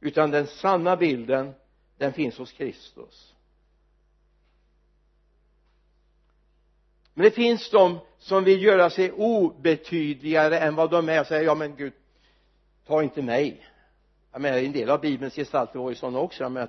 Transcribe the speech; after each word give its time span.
utan 0.00 0.30
den 0.30 0.46
sanna 0.46 0.96
bilden 0.96 1.54
den 1.98 2.12
finns 2.12 2.38
hos 2.38 2.52
Kristus. 2.52 3.34
Men 7.14 7.24
det 7.24 7.30
finns 7.30 7.70
de 7.70 7.98
som 8.18 8.44
vill 8.44 8.62
göra 8.62 8.90
sig 8.90 9.12
obetydligare 9.12 10.58
än 10.58 10.74
vad 10.74 10.90
de 10.90 11.08
är 11.08 11.20
och 11.20 11.26
säger 11.26 11.44
ja 11.44 11.54
men 11.54 11.76
Gud 11.76 11.92
ta 12.86 13.02
inte 13.02 13.22
mig. 13.22 13.66
Jag 14.32 14.40
menar 14.40 14.58
en 14.58 14.72
del 14.72 14.90
av 14.90 15.00
bibelns 15.00 15.34
gestalter 15.34 15.78
var 15.78 15.90
ju 15.90 15.96
sådana 15.96 16.18
också. 16.18 16.42
Jag 16.42 16.52
menar 16.52 16.68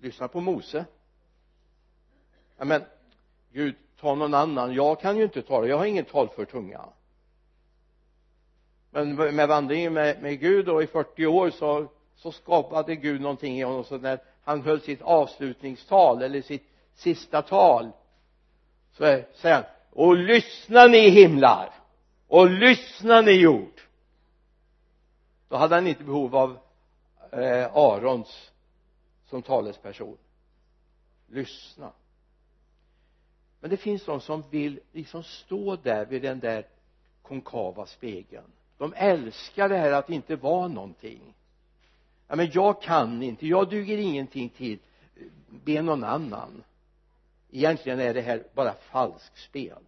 lyssna 0.00 0.28
på 0.28 0.40
Mose. 0.40 0.84
Ja 2.56 2.64
men 2.64 2.82
Gud 3.52 3.74
ta 4.00 4.14
någon 4.14 4.34
annan. 4.34 4.74
Jag 4.74 5.00
kan 5.00 5.16
ju 5.16 5.24
inte 5.24 5.42
tala. 5.42 5.66
Jag 5.66 5.78
har 5.78 5.84
ingen 5.84 6.04
talför 6.04 6.44
tunga 6.44 6.88
men 8.92 9.14
med 9.14 9.48
vandringen 9.48 9.92
med, 9.92 10.22
med 10.22 10.40
Gud 10.40 10.66
då 10.66 10.82
i 10.82 10.86
40 10.86 11.26
år 11.26 11.50
så 11.50 11.88
så 12.22 12.32
skapade 12.32 12.96
Gud 12.96 13.20
någonting 13.20 13.58
i 13.58 13.62
honom. 13.62 13.84
Så 13.84 13.98
när 13.98 14.20
han 14.44 14.62
höll 14.62 14.80
sitt 14.80 15.02
avslutningstal 15.02 16.22
eller 16.22 16.42
sitt 16.42 16.68
sista 16.94 17.42
tal 17.42 17.90
så 18.92 19.22
säger 19.34 19.54
han 19.54 19.64
och 19.90 20.16
lyssna 20.16 20.86
ni 20.86 21.08
himlar? 21.08 21.70
Och 22.28 22.50
lyssna 22.50 23.20
ni 23.20 23.32
jord? 23.32 23.80
Då 25.48 25.56
hade 25.56 25.74
han 25.74 25.86
inte 25.86 26.04
behov 26.04 26.36
av 26.36 26.58
eh, 27.30 27.76
Arons 27.76 28.50
som 29.26 29.42
talesperson. 29.42 30.16
Lyssna. 31.26 31.92
Men 33.60 33.70
det 33.70 33.76
finns 33.76 34.04
de 34.04 34.20
som 34.20 34.44
vill 34.50 34.80
liksom 34.92 35.22
stå 35.22 35.76
där 35.76 36.06
vid 36.06 36.22
den 36.22 36.40
där 36.40 36.66
konkava 37.22 37.86
spegeln. 37.86 38.52
De 38.78 38.94
älskar 38.96 39.68
det 39.68 39.76
här 39.76 39.92
att 39.92 40.10
inte 40.10 40.36
vara 40.36 40.68
någonting 40.68 41.34
ja 42.32 42.36
men 42.36 42.50
jag 42.52 42.82
kan 42.82 43.22
inte, 43.22 43.46
jag 43.46 43.70
duger 43.70 43.98
ingenting 43.98 44.48
till. 44.48 44.78
Be 45.64 45.82
någon 45.82 46.04
annan. 46.04 46.64
Egentligen 47.50 48.00
är 48.00 48.14
det 48.14 48.20
här 48.20 48.42
bara 48.54 48.74
falskspel 48.74 49.78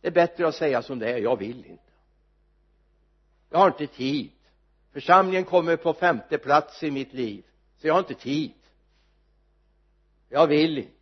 det 0.00 0.08
är 0.08 0.12
bättre 0.12 0.48
att 0.48 0.54
säga 0.54 0.82
som 0.82 0.98
det 0.98 1.12
är, 1.12 1.18
jag 1.18 1.36
vill 1.36 1.66
inte. 1.66 1.92
Jag 3.50 3.58
har 3.58 3.66
inte 3.66 3.86
tid. 3.86 4.30
Församlingen 4.92 5.44
kommer 5.44 5.76
på 5.76 5.92
femte 5.92 6.38
plats 6.38 6.82
i 6.82 6.90
mitt 6.90 7.12
liv 7.12 7.44
så 7.76 7.86
jag 7.86 7.94
har 7.94 8.00
inte 8.00 8.14
tid. 8.14 8.52
Jag 10.28 10.46
vill 10.46 10.78
inte. 10.78 10.92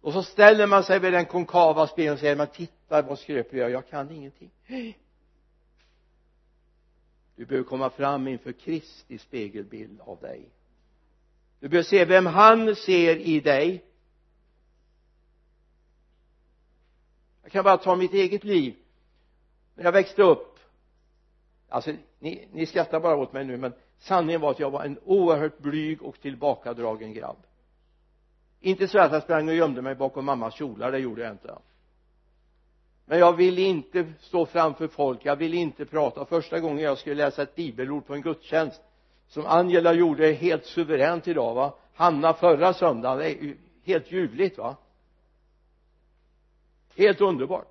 Och 0.00 0.12
så 0.12 0.22
ställer 0.22 0.66
man 0.66 0.84
sig 0.84 0.98
vid 0.98 1.12
den 1.12 1.24
konkava 1.24 1.86
spegeln 1.86 2.12
och 2.12 2.20
säger 2.20 2.36
man 2.36 2.46
titta 2.46 3.02
vad 3.02 3.18
skröplig 3.18 3.60
jag 3.60 3.68
är. 3.68 3.72
Jag 3.72 3.88
kan 3.88 4.10
ingenting 4.10 4.50
du 7.36 7.44
behöver 7.44 7.68
komma 7.68 7.90
fram 7.90 8.28
inför 8.28 8.52
Kristi 8.52 9.18
spegelbild 9.18 10.00
av 10.00 10.20
dig. 10.20 10.48
Du 11.60 11.68
behöver 11.68 11.88
se 11.88 12.04
vem 12.04 12.26
han 12.26 12.76
ser 12.76 13.16
i 13.16 13.40
dig. 13.40 13.84
Jag 17.42 17.52
kan 17.52 17.64
bara 17.64 17.76
ta 17.76 17.96
mitt 17.96 18.12
eget 18.12 18.44
liv. 18.44 18.74
När 19.74 19.84
jag 19.84 19.92
växte 19.92 20.22
upp 20.22 20.52
alltså 21.72 21.92
ni, 22.18 22.48
ni 22.52 22.66
skrattar 22.66 23.00
bara 23.00 23.16
åt 23.16 23.32
mig 23.32 23.44
nu 23.44 23.56
men 23.56 23.72
sanningen 23.98 24.40
var 24.40 24.50
att 24.50 24.60
jag 24.60 24.70
var 24.70 24.84
en 24.84 24.98
oerhört 25.04 25.58
blyg 25.58 26.02
och 26.02 26.20
tillbakadragen 26.20 27.12
grabb. 27.12 27.36
Inte 28.60 28.88
så 28.88 28.98
att 28.98 29.12
jag 29.12 29.22
sprang 29.22 29.48
och 29.48 29.54
gömde 29.54 29.82
mig 29.82 29.94
bakom 29.94 30.24
mammas 30.24 30.54
kjolar 30.54 30.92
det 30.92 30.98
gjorde 30.98 31.22
jag 31.22 31.32
inte 31.32 31.58
men 33.06 33.18
jag 33.18 33.36
ville 33.36 33.60
inte 33.60 34.12
stå 34.20 34.46
framför 34.46 34.88
folk. 34.88 35.24
Jag 35.24 35.36
ville 35.36 35.56
inte 35.56 35.84
prata. 35.84 36.24
Första 36.24 36.60
gången 36.60 36.84
jag 36.84 36.98
skulle 36.98 37.14
läsa 37.14 37.42
ett 37.42 37.54
bibelord 37.54 38.06
på 38.06 38.14
en 38.14 38.22
gudstjänst 38.22 38.80
som 39.28 39.46
Angela 39.46 39.92
gjorde 39.92 40.32
helt 40.32 40.66
suveränt 40.66 41.28
idag 41.28 41.54
va? 41.54 41.74
Hanna 41.94 42.34
förra 42.34 42.74
söndagen 42.74 43.18
det 43.18 43.30
är 43.30 43.56
helt 43.84 44.12
ljuvligt 44.12 44.58
va? 44.58 44.76
Helt 46.96 47.20
underbart. 47.20 47.68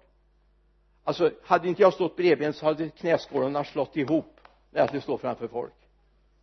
Alltså 1.04 1.32
hade 1.44 1.68
inte 1.68 1.82
jag 1.82 1.94
stått 1.94 2.16
bredvid 2.16 2.56
så 2.56 2.66
hade 2.66 2.90
knäskålarna 2.90 3.64
slått 3.64 3.98
ihop 3.98 4.40
när 4.72 4.80
jag 4.80 4.90
skulle 4.90 5.02
stå 5.02 5.18
framför 5.18 5.48
folk. 5.48 5.74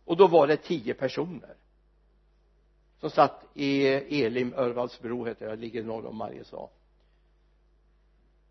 Och 0.05 0.17
då 0.17 0.27
var 0.27 0.47
det 0.47 0.57
tio 0.57 0.93
personer 0.93 1.55
som 2.99 3.09
satt 3.09 3.45
i 3.53 3.87
Elim 3.87 4.53
Örvalsbro 4.53 5.25
heter 5.25 5.47
det, 5.49 5.55
ligger 5.55 5.83
norr 5.83 6.05
om 6.05 6.17
Mariestad 6.17 6.69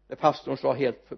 när 0.08 0.16
pastorn 0.16 0.56
sa 0.56 0.72
helt 0.72 1.12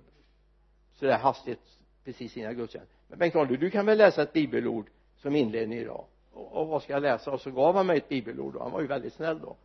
sådär 0.95 1.19
hastigt 1.19 1.79
precis 2.05 2.37
innan 2.37 2.57
gudstjänst 2.57 2.93
men 3.09 3.19
Bengt 3.19 3.37
Arne 3.37 3.57
du 3.57 3.71
kan 3.71 3.87
väl 3.87 3.99
läsa 3.99 4.23
ett 4.23 4.33
bibelord 4.33 4.91
som 5.17 5.37
inledning 5.37 5.79
idag. 5.79 6.05
Och, 6.33 6.53
och 6.53 6.69
vad 6.69 6.83
ska 6.83 6.93
jag 6.93 7.03
läsa? 7.03 7.31
Och 7.31 7.41
så 7.41 7.51
gav 7.51 7.77
han 7.77 7.87
mig 7.87 7.97
ett 7.97 8.09
bibelord 8.09 8.57
och 8.57 8.63
han 8.63 8.73
var 8.73 8.81
ju 8.81 8.87
väldigt 8.87 9.13
snäll 9.13 9.41
då. 9.41 9.57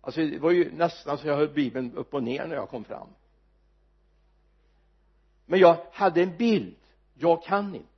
Alltså 0.00 0.20
det 0.20 0.38
var 0.38 0.50
ju 0.50 0.72
nästan 0.72 1.18
så 1.18 1.26
jag 1.26 1.36
höll 1.36 1.54
bibeln 1.54 1.96
upp 1.96 2.14
och 2.14 2.22
ner 2.22 2.46
när 2.46 2.54
jag 2.54 2.68
kom 2.68 2.84
fram. 2.84 3.08
Men 5.46 5.60
jag 5.60 5.86
hade 5.92 6.22
en 6.22 6.36
bild. 6.36 6.76
Jag 7.14 7.42
kan 7.42 7.74
inte. 7.74 7.88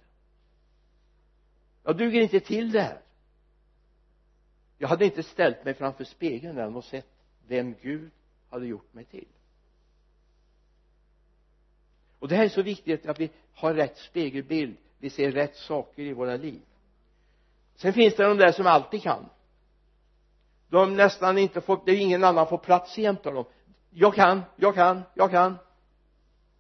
Jag 1.83 1.97
duger 1.97 2.21
inte 2.21 2.41
till 2.41 2.73
det 2.73 2.81
här. 2.81 3.01
Jag 4.79 4.89
hade 4.89 5.05
inte 5.05 5.23
ställt 5.23 5.65
mig 5.65 5.75
framför 5.75 6.05
spegeln 6.05 6.59
än 6.59 6.77
och 6.77 6.85
sett 6.85 7.09
vem 7.47 7.75
Gud 7.83 8.11
hade 8.55 8.67
gjort 8.67 8.95
mig 8.95 9.05
till. 9.05 9.29
Och 12.19 12.29
det 12.29 12.37
här 12.37 12.45
är 12.45 12.49
så 12.49 12.63
viktigt 12.63 13.07
att 13.07 13.21
vi 13.21 13.31
har 13.55 13.75
rätt 13.75 13.99
spegelbild. 13.99 14.77
Vi 14.99 15.11
ser 15.11 15.33
rätt 15.33 15.57
saker 15.57 16.03
i 16.03 16.13
våra 16.13 16.37
liv. 16.37 16.63
Sen 17.77 17.93
finns 17.93 18.17
det 18.17 18.25
de 18.25 18.39
där 18.39 18.53
som 18.53 18.67
alltid 18.67 19.03
kan. 19.03 19.27
De 20.69 20.97
nästan 20.97 21.39
inte 21.39 21.61
får, 21.61 21.81
det 21.85 21.93
är 21.93 21.97
ingen 21.97 22.25
annan 22.25 22.47
får 22.47 22.59
plats 22.59 22.99
jämte 22.99 23.31
dem. 23.31 23.45
Jag 23.91 24.15
kan, 24.15 24.43
jag 24.57 24.75
kan, 24.75 25.03
jag 25.15 25.31
kan. 25.31 25.59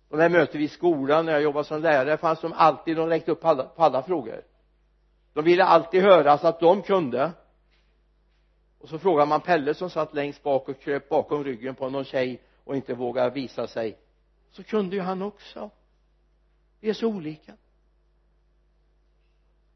Och 0.09 0.19
när 0.19 0.29
möter 0.29 0.59
vi 0.59 0.65
i 0.65 0.69
skolan 0.69 1.27
när 1.27 1.33
jag 1.33 1.43
jobbade 1.43 1.65
som 1.65 1.83
lärare 1.83 2.17
fanns 2.17 2.41
de 2.41 2.53
alltid, 2.53 2.97
de 2.97 3.09
räckte 3.09 3.33
upp 3.33 3.41
på 3.41 3.49
alla, 3.49 3.65
på 3.65 3.83
alla 3.83 4.03
frågor. 4.03 4.43
De 5.33 5.45
ville 5.45 5.65
alltid 5.65 6.03
höras 6.03 6.45
att 6.45 6.61
de 6.61 6.83
kunde 6.83 7.33
och 8.85 8.91
så 8.91 8.99
frågar 8.99 9.27
man 9.27 9.41
Pelle 9.41 9.75
som 9.75 9.91
satt 9.91 10.15
längst 10.15 10.43
bak 10.43 10.69
och 10.69 10.81
kröp 10.81 11.09
bakom 11.09 11.45
ryggen 11.45 11.75
på 11.75 11.91
någon 11.91 12.05
tjej 12.05 12.43
och 12.65 12.77
inte 12.77 12.95
vågade 12.95 13.31
visa 13.31 13.67
sig. 13.67 13.99
Så 14.51 14.63
kunde 14.63 14.97
ju 14.97 15.03
han 15.03 15.23
också. 15.23 15.71
Vi 16.81 16.89
är 16.89 16.95
så 16.95 17.07
olika. 17.07 17.57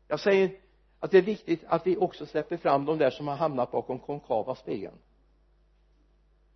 Jag 0.08 0.20
säger 0.20 0.50
att 1.00 1.10
det 1.10 1.18
är 1.18 1.22
viktigt 1.22 1.64
att 1.66 1.86
vi 1.86 1.96
också 1.96 2.26
släpper 2.26 2.56
fram 2.56 2.84
de 2.84 2.98
där 2.98 3.10
som 3.10 3.28
har 3.28 3.36
hamnat 3.36 3.70
bakom 3.70 3.98
konkava 3.98 4.54
spegeln. 4.54 4.98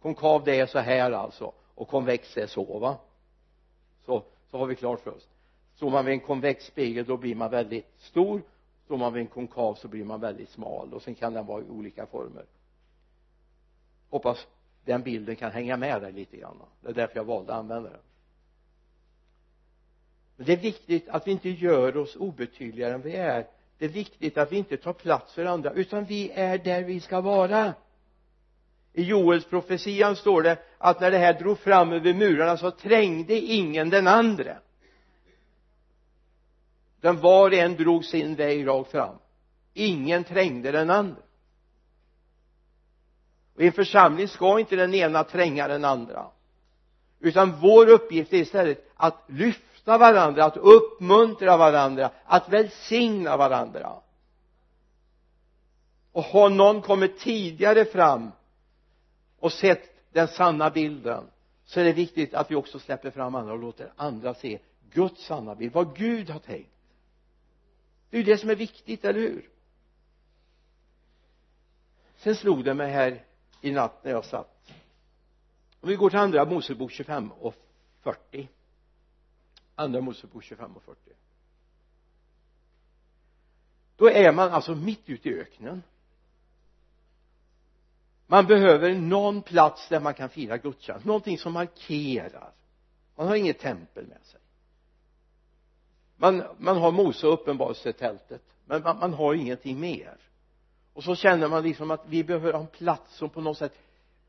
Konkav 0.03 0.45
det 0.45 0.61
är 0.61 0.67
så 0.67 0.79
här 0.79 1.11
alltså. 1.11 1.53
Och 1.75 1.89
konvex 1.89 2.37
är 2.37 2.47
så 2.47 2.79
va? 2.79 2.99
Så, 4.07 4.25
så 4.51 4.59
har 4.59 4.67
vi 4.67 4.77
klart 4.77 5.01
för 5.01 5.11
oss. 5.11 5.29
Står 5.75 5.91
man 5.91 6.05
vid 6.05 6.15
en 6.15 6.21
konvex 6.21 6.67
spegel 6.67 7.05
då 7.05 7.17
blir 7.17 7.35
man 7.35 7.51
väldigt 7.51 7.87
stor 7.99 8.43
står 8.93 8.99
man 8.99 9.13
vid 9.13 9.21
en 9.21 9.27
konkav 9.27 9.75
så 9.75 9.89
blir 9.89 10.05
man 10.05 10.21
väldigt 10.21 10.49
smal 10.49 10.95
och 10.95 11.03
sen 11.03 11.15
kan 11.15 11.35
den 11.35 11.47
vara 11.47 11.63
i 11.63 11.69
olika 11.69 12.07
former. 12.07 12.45
Hoppas 14.11 14.47
den 14.85 15.03
bilden 15.03 15.37
kan 15.37 15.51
hänga 15.51 15.77
med 15.77 16.03
dig 16.03 16.13
lite 16.13 16.37
grann 16.37 16.63
det 16.81 16.89
är 16.89 16.95
därför 16.95 17.17
jag 17.17 17.25
valde 17.25 17.53
att 17.53 17.59
använda 17.59 17.91
den. 17.91 18.01
Men 20.37 20.47
det 20.47 20.53
är 20.53 20.57
viktigt 20.57 21.09
att 21.09 21.27
vi 21.27 21.31
inte 21.31 21.49
gör 21.49 21.97
oss 21.97 22.17
obetydligare 22.17 22.95
än 22.95 23.03
vi 23.03 23.17
är. 23.17 23.47
Det 23.79 23.85
är 23.85 23.89
viktigt 23.89 24.39
att 24.39 24.53
vi 24.53 24.57
inte 24.57 24.77
tar 24.77 24.93
plats 24.93 25.35
för 25.35 25.45
andra 25.45 25.73
utan 25.73 26.05
vi 26.05 26.31
är 26.31 26.59
där 26.59 26.83
vi 26.83 27.01
ska 27.01 27.21
vara. 27.21 27.75
I 28.93 29.03
Joels 29.03 29.45
profetian 29.45 30.17
står 30.17 30.43
det 30.43 30.59
att 30.79 31.01
när 31.01 31.11
det 31.11 31.19
här 31.19 31.39
drog 31.39 31.59
fram 31.59 31.93
över 31.93 32.15
murarna 32.15 32.57
så 32.57 32.71
trängde 32.71 33.35
ingen 33.35 33.91
den 33.91 34.07
andra 34.07 34.57
den 37.03 37.21
var 37.21 37.51
och 37.51 37.57
en 37.57 37.77
drog 37.77 38.05
sin 38.05 38.35
väg 38.35 38.67
rakt 38.67 38.91
fram. 38.91 39.17
Ingen 39.75 40.25
trängde 40.25 40.73
den 40.73 40.91
andra. 40.91 41.23
Och 43.55 43.63
i 43.63 43.67
en 43.67 43.73
församling 43.73 44.29
ska 44.29 44.61
inte 44.61 44.77
den 44.77 44.95
ena 44.95 45.25
tränga 45.25 45.69
den 45.69 45.85
andra. 45.85 46.27
Utan 47.21 47.61
vår 47.61 47.89
uppgift 47.89 48.33
är 48.33 48.37
istället 48.37 48.91
att 48.95 49.25
lyfta 49.27 49.99
varandra, 49.99 50.45
att 50.45 50.57
uppmuntra 50.57 51.57
varandra, 51.57 52.11
att 52.25 52.49
välsigna 52.49 53.37
varandra. 53.37 53.93
Och 56.13 56.23
har 56.23 56.51
någon 56.51 56.83
kommit 56.83 57.19
tidigare 57.19 57.85
fram 57.85 58.33
och 59.39 59.53
sett 59.53 60.13
den 60.13 60.29
sanna 60.29 60.71
bilden 60.71 61.25
så 61.65 61.81
är 61.81 61.85
det 61.85 61.93
viktigt 61.93 62.35
att 62.35 62.51
vi 62.51 62.55
också 62.55 62.79
släpper 62.79 63.11
fram 63.11 63.35
andra 63.35 63.53
och 63.53 63.59
låter 63.59 63.93
andra 63.97 64.35
se 64.35 64.59
Guds 64.91 65.27
sanna 65.27 65.55
bild, 65.55 65.73
vad 65.73 65.97
Gud 65.97 66.31
har 66.31 66.39
tänkt 66.39 66.72
det 68.13 68.19
är 68.19 68.23
ju 68.23 68.33
det 68.33 68.39
som 68.39 68.51
är 68.51 68.57
viktigt, 68.57 69.05
eller 69.05 69.21
hur? 69.21 69.49
Sen 72.17 72.37
slog 72.37 72.65
det 72.65 72.75
mig 72.75 72.93
här 72.93 73.25
i 73.61 73.71
natt 73.71 74.05
när 74.05 74.11
jag 74.11 74.25
satt. 74.25 74.73
Om 75.81 75.89
vi 75.89 75.97
går 75.97 76.11
till 76.11 76.19
andra 76.19 76.45
Mosebok 76.45 76.93
25 76.93 77.33
och 77.33 77.55
40 78.01 78.49
andra 79.75 80.01
Mosebok 80.01 80.45
25 80.45 80.77
och 80.77 80.83
40 80.83 80.99
då 83.97 84.11
är 84.11 84.33
man 84.33 84.51
alltså 84.51 84.75
mitt 84.75 85.09
ute 85.09 85.29
i 85.29 85.41
öknen. 85.41 85.83
Man 88.27 88.47
behöver 88.47 88.95
någon 88.95 89.43
plats 89.43 89.89
där 89.89 90.01
man 90.01 90.15
kan 90.15 90.29
fira 90.29 90.59
gudstjänst. 90.59 91.07
Någonting 91.07 91.39
som 91.39 91.53
markerar. 91.53 92.53
Man 93.17 93.29
har 93.29 93.37
inget 93.37 93.59
tempel 93.59 94.07
med 94.07 94.25
sig 94.25 94.41
man, 96.23 96.43
man 96.59 96.77
har 96.77 96.93
Mose 96.93 97.27
uppenbarelsetältet 97.27 98.43
men 98.65 98.83
man, 98.83 98.99
man 98.99 99.15
har 99.15 99.35
ingenting 99.35 99.81
mer. 99.81 100.17
Och 100.93 101.05
så 101.05 101.15
känner 101.15 101.49
man 101.49 101.63
liksom 101.63 101.91
att 101.91 102.05
vi 102.09 102.25
behöver 102.25 102.53
ha 102.53 102.61
en 102.61 102.67
plats 102.67 103.17
som 103.17 103.31
på 103.31 103.41
något 103.41 103.59
sätt 103.59 103.79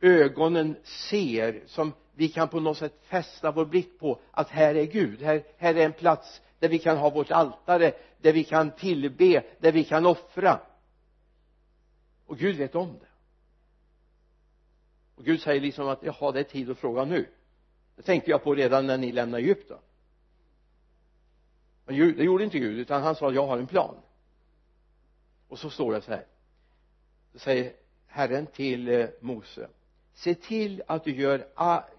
ögonen 0.02 0.76
ser 0.84 1.64
som 1.66 1.94
vi 2.16 2.30
kan 2.30 2.48
på 2.48 2.60
något 2.60 2.78
sätt 2.78 3.00
fästa 3.04 3.52
vår 3.52 3.66
blick 3.66 4.00
på 4.00 4.20
att 4.32 4.50
här 4.50 4.76
är 4.76 4.86
Gud. 4.86 5.22
Här, 5.22 5.44
här 5.58 5.76
är 5.76 5.86
en 5.86 5.94
plats 5.94 6.42
där 6.60 6.70
vi 6.70 6.80
kan 6.80 6.98
ha 6.98 7.10
vårt 7.10 7.32
altare 7.32 7.94
där 8.22 8.34
vi 8.34 8.44
kan 8.44 8.72
tillbe 8.72 9.44
där 9.60 9.72
vi 9.72 9.84
kan 9.84 10.06
offra. 10.06 10.60
Och 12.26 12.38
Gud 12.38 12.56
vet 12.56 12.76
om 12.76 12.94
det. 13.00 13.08
Och 15.16 15.26
Gud 15.26 15.42
säger 15.42 15.62
liksom 15.62 15.88
att 15.88 16.04
jaha 16.04 16.32
det 16.32 16.40
är 16.40 16.44
tid 16.44 16.70
att 16.70 16.78
fråga 16.78 17.06
nu. 17.06 17.28
Det 17.96 18.02
tänkte 18.02 18.32
jag 18.32 18.44
på 18.44 18.56
redan 18.56 18.88
när 18.88 18.98
ni 18.98 19.12
lämnade 19.12 19.44
Egypten 19.44 19.78
men 21.86 22.16
det 22.18 22.24
gjorde 22.24 22.44
inte 22.44 22.60
Gud 22.60 22.80
utan 22.80 23.04
han 23.04 23.16
sa 23.16 23.32
jag 23.32 23.48
har 23.48 23.58
en 23.58 23.68
plan. 23.68 23.96
Och 25.48 25.60
så 25.60 25.70
står 25.70 25.94
det 25.94 26.02
så 26.02 26.12
här. 26.12 26.26
Så 27.34 27.40
säger 27.40 27.74
Herren 28.08 28.46
till 28.46 28.88
eh, 28.88 29.08
Mose 29.20 29.68
se 30.14 30.36
till 30.36 30.84
att 30.88 31.04
du 31.04 31.16
gör, 31.16 31.48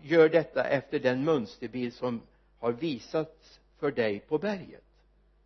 gör 0.03 0.29
detta 0.29 0.65
efter 0.65 0.99
den 0.99 1.25
mönsterbild 1.25 1.95
som 1.95 2.21
har 2.59 2.73
visats 2.73 3.61
för 3.79 3.91
dig 3.91 4.19
på 4.19 4.39
berget. 4.39 4.85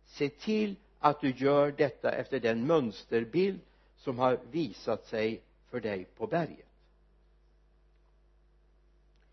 Se 0.05 0.29
till 0.29 0.75
att 0.99 1.21
du 1.21 1.29
gör 1.29 1.71
detta 1.71 2.11
efter 2.11 2.39
den 2.39 2.67
mönsterbild 2.67 3.59
som 3.97 4.19
har 4.19 4.39
visat 4.51 5.05
sig 5.05 5.41
för 5.69 5.79
dig 5.79 6.05
på 6.05 6.27
berget. 6.27 6.65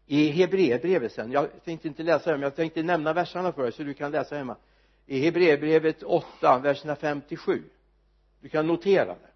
I 0.06 0.28
Hebreerbrevet 0.28 1.12
sen 1.12 1.32
jag 1.32 1.64
tänkte 1.64 1.88
inte 1.88 2.02
läsa 2.02 2.30
det 2.30 2.36
men 2.36 2.42
jag 2.42 2.56
tänkte 2.56 2.82
nämna 2.82 3.12
verserna 3.12 3.52
för 3.52 3.62
dig 3.62 3.72
så 3.72 3.82
du 3.82 3.94
kan 3.94 4.12
läsa 4.12 4.36
hemma 4.36 4.56
i 5.06 5.18
Hebreerbrevet 5.18 6.02
8 6.02 6.58
verserna 6.58 6.94
5-7 6.94 7.62
du 8.40 8.50
kan 8.50 8.66
notera 8.66 9.04
det. 9.04 9.30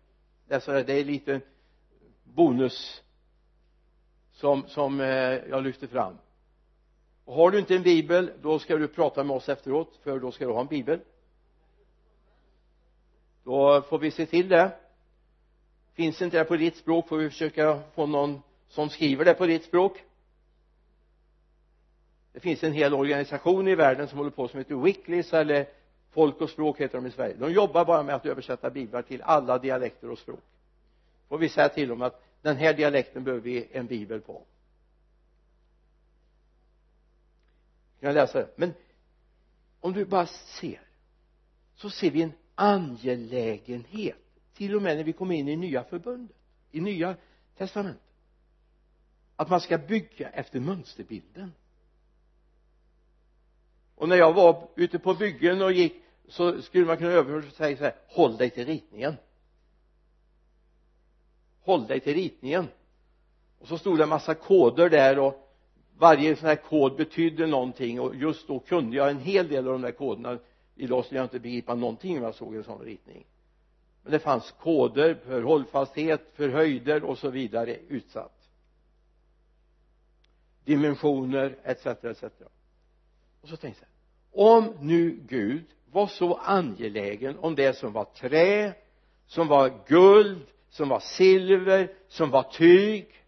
Läsa 0.49 0.73
det 0.73 0.83
det 0.83 0.93
är 0.93 1.05
lite 1.05 1.41
bonus 2.25 3.03
som, 4.33 4.69
som 4.69 5.01
eh, 5.01 5.07
jag 5.49 5.63
lyfter 5.63 5.87
fram. 5.87 6.19
Och 7.25 7.35
har 7.35 7.51
du 7.51 7.59
inte 7.59 7.77
en 7.77 7.83
bibel 7.83 8.33
då 8.43 8.59
ska 8.59 8.77
du 8.77 8.89
prata 8.89 9.25
med 9.25 9.37
oss 9.37 9.49
efteråt 9.49 10.01
för 10.03 10.19
då 10.19 10.33
ska 10.33 10.47
du 10.47 10.53
ha 10.53 10.61
en 10.61 10.67
bibel. 10.67 11.01
Då 13.45 13.83
får 13.83 13.99
vi 13.99 14.11
se 14.11 14.27
till 14.27 14.49
det. 14.49 14.71
Finns 15.93 16.23
inte 16.23 16.39
det 16.39 16.45
på 16.45 16.57
ditt 16.57 16.77
språk 16.77 17.09
får 17.09 17.17
vi 17.17 17.31
försöka 17.31 17.83
få 17.95 18.07
någon 18.07 18.43
som 18.69 18.91
skriver 18.91 19.25
det 19.25 19.35
på 19.35 19.47
ditt 19.47 19.65
språk 19.65 20.05
det 22.33 22.41
finns 22.41 22.65
en 22.65 22.73
hel 22.73 22.95
organisation 22.95 23.69
i 23.69 23.75
världen 23.75 24.09
som 24.09 24.19
håller 24.19 24.31
på 24.31 24.49
som 24.49 24.59
heter 24.59 24.75
Wicklis 24.75 25.33
eller 25.33 25.67
Folk 26.11 26.41
och 26.41 26.51
språk 26.51 26.81
heter 26.81 26.99
de 26.99 27.07
i 27.07 27.11
Sverige. 27.11 27.35
De 27.35 27.53
jobbar 27.53 27.85
bara 27.85 28.03
med 28.03 28.15
att 28.15 28.27
översätta 28.27 28.71
biblar 28.71 29.03
till 29.03 29.23
alla 29.23 29.59
dialekter 29.59 30.11
och 30.11 30.19
språk. 30.19 30.45
Får 31.29 31.39
vi 31.39 31.49
säga 31.49 31.69
till 31.69 31.89
dem 31.89 32.03
att 32.03 32.23
den 32.43 32.57
här 32.57 32.75
dialekten 32.75 33.25
behöver 33.25 33.43
vi 33.43 33.69
en 33.73 33.87
bibel 33.87 34.21
på. 34.21 34.43
Kan 38.01 38.07
jag 38.07 38.15
läsa? 38.15 38.39
Det 38.39 38.49
men 38.57 38.75
om 39.81 39.93
du 39.93 40.05
bara 40.05 40.27
ser 40.27 40.81
så 41.75 41.91
ser 41.91 42.11
vi 42.11 42.23
en 42.23 42.33
angelägenhet 42.55 44.17
till 44.55 44.77
och 44.77 44.83
med 44.83 44.97
när 44.97 45.05
vi 45.05 45.13
kommer 45.13 45.35
in 45.35 45.49
i 45.49 45.57
nya 45.57 45.85
förbundet 45.85 46.37
i 46.71 46.81
nya 46.81 47.17
testamentet 47.57 48.03
att 49.37 49.51
man 49.51 49.61
ska 49.61 49.79
bygga 49.79 50.29
efter 50.29 50.61
mönsterbilden 50.61 51.53
och 54.01 54.09
när 54.09 54.17
jag 54.17 54.33
var 54.33 54.69
ute 54.77 54.99
på 54.99 55.15
byggen 55.15 55.63
och 55.63 55.73
gick 55.73 55.95
så 56.29 56.63
skulle 56.63 56.85
man 56.85 56.97
kunna 56.97 57.11
överföra 57.11 57.51
säga 57.51 57.77
så 57.77 57.85
här 57.85 57.95
håll 58.09 58.37
dig 58.37 58.51
till 58.51 58.67
ritningen. 58.67 59.15
Håll 61.61 61.87
dig 61.87 62.01
till 62.01 62.15
ritningen. 62.15 62.69
Och 63.59 63.69
så 63.69 63.79
stod 63.79 63.99
det 63.99 64.03
en 64.03 64.09
massa 64.09 64.35
koder 64.35 64.91
där 64.91 65.19
och 65.19 65.51
varje 65.99 66.37
sån 66.37 66.49
här 66.49 66.57
kod 66.57 66.97
betydde 66.97 67.47
någonting. 67.47 68.01
Och 68.01 68.17
just 68.17 68.49
då 68.49 68.59
kunde 68.59 68.97
jag 68.97 69.11
en 69.11 69.19
hel 69.19 69.49
del 69.49 69.67
av 69.67 69.73
de 69.73 69.83
där 69.83 69.93
koderna. 69.93 70.39
Idag 70.75 71.05
skulle 71.05 71.21
jag 71.21 71.25
inte 71.25 71.41
begripa 71.41 71.75
någonting 71.75 72.19
om 72.19 72.25
jag 72.25 72.35
såg 72.35 72.55
en 72.55 72.65
sån 72.65 72.81
ritning. 72.81 73.27
Men 74.03 74.13
det 74.13 74.19
fanns 74.19 74.55
koder 74.61 75.15
för 75.15 75.43
hållfasthet 75.43 76.33
för 76.35 76.49
höjder 76.49 77.05
och 77.05 77.19
så 77.19 77.31
vidare 77.31 77.77
utsatt. 77.89 78.49
Dimensioner 80.65 81.59
etc 81.65 81.87
etc 81.87 82.25
och 83.41 83.49
så 83.49 83.57
tänkte 83.57 83.85
jag 83.85 83.90
om 84.33 84.75
nu 84.81 85.21
Gud 85.29 85.65
var 85.93 86.07
så 86.07 86.35
angelägen 86.35 87.39
om 87.39 87.55
det 87.55 87.77
som 87.77 87.93
var 87.93 88.05
trä 88.05 88.75
som 89.27 89.49
var 89.49 89.85
guld 89.87 90.47
som 90.71 90.89
var 90.89 91.01
silver 91.01 91.93
som 92.09 92.31
var 92.31 92.43
tyg. 92.43 93.25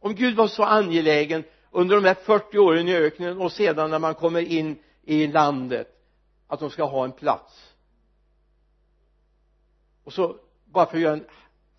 Om 0.00 0.14
Gud 0.14 0.36
var 0.36 0.48
så 0.48 0.62
angelägen 0.62 1.44
under 1.70 1.96
de 1.96 2.04
här 2.04 2.14
40 2.14 2.58
åren 2.58 2.88
i 2.88 2.94
öknen 2.96 3.40
och 3.40 3.52
sedan 3.52 3.90
när 3.90 3.98
man 3.98 4.14
kommer 4.14 4.40
in 4.40 4.78
i 5.02 5.26
landet 5.26 5.88
att 6.46 6.60
de 6.60 6.70
ska 6.70 6.84
ha 6.84 7.04
en 7.04 7.12
plats. 7.12 7.74
Och 10.04 10.12
så 10.12 10.36
bara 10.64 10.86
för 10.86 10.96
att 10.96 11.02
göra 11.02 11.12
en 11.12 11.26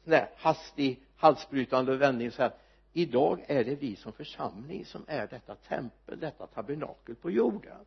sån 0.03 0.11
där 0.11 0.29
hastig 0.37 1.01
halsbrytande 1.17 1.97
vändning 1.97 2.31
så 2.31 2.41
här 2.41 2.51
idag 2.97 3.45
är 3.47 3.63
det 3.63 3.75
vi 3.75 3.95
som 3.95 4.13
församling 4.13 4.85
som 4.85 5.05
är 5.07 5.27
detta 5.27 5.55
tempel, 5.55 6.19
detta 6.19 6.47
tabernakel 6.47 7.15
på 7.15 7.31
jorden. 7.31 7.85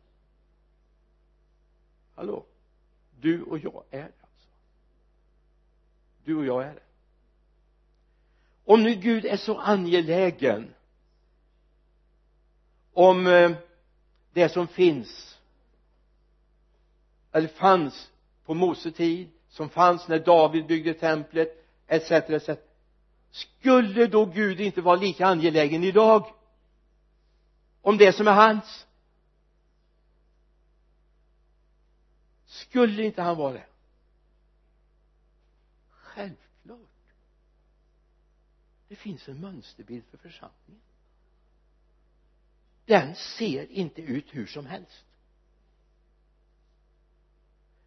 Hallå? 2.15 2.45
Du 3.19 3.41
och 3.41 3.59
jag 3.59 3.83
är 3.89 3.97
det 3.97 4.03
alltså. 4.03 4.47
Du 6.23 6.35
och 6.35 6.45
jag 6.45 6.63
är 6.63 6.73
det. 6.73 6.83
Om 8.65 8.83
nu 8.83 8.95
Gud 8.95 9.25
är 9.25 9.37
så 9.37 9.57
angelägen 9.57 10.73
om 12.93 13.27
eh, 13.27 13.51
det 14.33 14.49
som 14.49 14.67
finns 14.67 15.39
eller 17.31 17.47
fanns 17.47 18.11
på 18.45 18.53
Mose 18.53 18.91
tid 18.91 19.29
som 19.49 19.69
fanns 19.69 20.07
när 20.07 20.19
David 20.19 20.65
byggde 20.65 20.93
templet 20.93 21.65
etc 21.87 22.11
etc 22.11 22.49
skulle 23.31 24.07
då 24.07 24.25
Gud 24.25 24.59
inte 24.59 24.81
vara 24.81 24.95
lika 24.95 25.25
angelägen 25.25 25.83
idag 25.83 26.33
om 27.81 27.97
det 27.97 28.13
som 28.13 28.27
är 28.27 28.31
hans? 28.31 28.85
Skulle 32.45 33.03
inte 33.03 33.21
han 33.21 33.37
vara 33.37 33.53
det? 33.53 33.65
Självklart. 35.89 36.79
Det 38.87 38.95
finns 38.95 39.27
en 39.27 39.41
mönsterbild 39.41 40.03
för 40.11 40.17
församlingen. 40.17 40.81
Den 42.85 43.15
ser 43.15 43.71
inte 43.71 44.01
ut 44.01 44.25
hur 44.31 44.47
som 44.47 44.65
helst. 44.65 45.05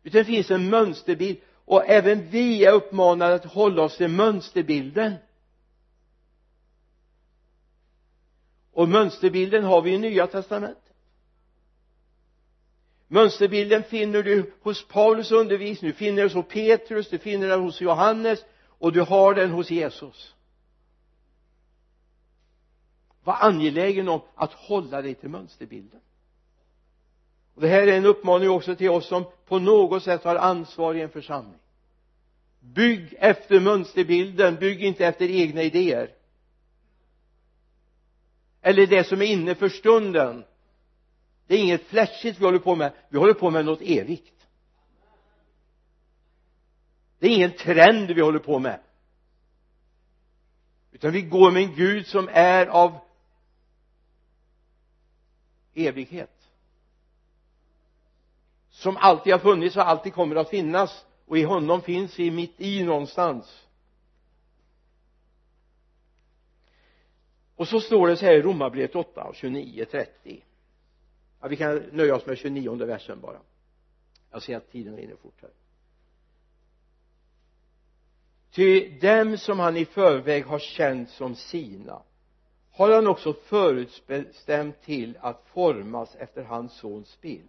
Utan 0.02 0.18
det 0.18 0.24
finns 0.24 0.50
en 0.50 0.70
mönsterbild 0.70 1.40
och 1.64 1.86
även 1.86 2.30
vi 2.30 2.64
är 2.64 2.72
uppmanade 2.72 3.34
att 3.34 3.44
hålla 3.44 3.82
oss 3.82 3.96
till 3.96 4.08
mönsterbilden. 4.08 5.14
Och 8.75 8.88
mönsterbilden 8.88 9.64
har 9.64 9.83
vi 9.83 9.95
i 9.95 9.99
nya 9.99 10.26
testamentet. 10.26 10.83
Mönsterbilden 13.09 13.83
finner 13.83 14.23
du 14.23 14.52
hos 14.62 14.88
Paulus 14.88 15.33
undervisning. 15.33 15.90
Du 15.90 15.97
finner 15.97 16.23
den 16.23 16.31
hos 16.31 16.49
Petrus 16.49 17.11
du 17.11 17.19
finner 17.19 17.49
den 17.49 17.61
hos 17.61 17.81
Johannes 17.81 18.45
och 18.66 18.93
du 18.93 19.00
har 19.00 19.35
den 19.35 19.50
hos 19.50 19.71
Jesus. 19.71 20.35
Var 23.25 23.37
angelägen 23.40 24.09
om 24.09 24.21
att 24.35 24.52
hålla 24.52 25.02
dig 25.02 25.14
till 25.14 25.28
mönsterbilden. 25.28 26.00
Och 27.54 27.62
det 27.62 27.69
här 27.69 27.87
är 27.87 27.97
en 27.97 28.07
uppmaning 28.07 28.50
också 28.50 28.76
till 28.76 28.90
oss 28.90 29.07
som 29.07 29.25
på 29.47 29.59
något 29.59 30.02
sätt 30.02 30.25
har 30.25 30.37
ansvar 30.37 30.95
i 30.95 31.00
en 31.00 31.11
församling. 31.11 31.61
Bygg 32.61 33.14
efter 33.19 33.61
mönsterbilden 33.61 34.57
bygg 34.57 34.83
inte 34.83 35.07
efter 35.07 35.31
egna 35.31 35.62
idéer 35.62 36.13
eller 38.66 38.87
det 38.87 39.04
som 39.04 39.23
är 39.23 39.26
inne 39.26 39.54
för 39.54 39.68
stunden. 39.68 40.44
Det 41.47 41.54
är 41.54 41.59
inget 41.59 41.87
flashigt 41.87 42.40
vi 42.40 42.44
håller 42.44 42.59
på 42.59 42.75
med. 42.75 42.92
Vi 43.09 43.18
håller 43.18 43.35
på 43.35 43.50
med 43.50 43.64
något 43.64 43.80
evigt. 43.80 44.47
Det 47.18 47.26
är 47.26 47.30
ingen 47.30 47.52
trend 47.52 48.11
vi 48.11 48.21
håller 48.21 48.38
på 48.38 48.59
med. 48.59 48.80
Utan 50.92 51.12
vi 51.12 51.23
går 51.23 51.50
med 51.50 51.62
en 51.62 51.75
Gud 51.75 52.06
som 52.06 52.28
är 52.33 52.66
av 52.66 52.99
evighet. 55.75 56.50
Som 58.71 58.97
alltid 58.97 59.33
har 59.33 59.40
funnits 59.40 59.76
och 59.76 59.88
alltid 59.88 60.14
kommer 60.14 60.37
att 60.37 60.50
finnas. 60.50 61.04
Och 61.26 61.38
i 61.38 61.42
honom 61.42 61.83
finns 61.83 62.18
vi 62.18 62.30
mitt 62.30 62.61
i 62.61 62.83
någonstans. 62.83 63.63
Och 67.56 67.68
så 67.68 67.80
står 67.80 68.08
det 68.08 68.16
så 68.16 68.25
här 68.25 68.34
i 68.34 68.42
Romarbrevet 68.42 68.96
8 68.96 69.25
och 69.25 69.34
29 69.34 69.84
30 69.90 70.44
ja, 71.40 71.49
vi 71.49 71.56
kan 71.56 71.76
nöja 71.76 72.16
oss 72.16 72.26
med 72.26 72.38
29 72.38 72.84
versen 72.84 73.20
bara. 73.20 73.40
Jag 74.30 74.42
ser 74.42 74.56
att 74.56 74.70
tiden 74.70 74.96
rinner 74.96 75.16
fort 75.16 75.42
här. 75.42 75.50
Ty 78.50 78.99
dem 78.99 79.38
som 79.38 79.58
han 79.58 79.76
i 79.76 79.84
förväg 79.84 80.46
har 80.46 80.58
känt 80.58 81.11
som 81.11 81.34
sina 81.34 82.02
har 82.70 82.92
han 82.92 83.06
också 83.06 83.32
förutbestämt 83.32 84.82
till 84.82 85.18
att 85.20 85.42
formas 85.46 86.14
efter 86.14 86.42
hans 86.42 86.78
sons 86.78 87.20
bild. 87.20 87.49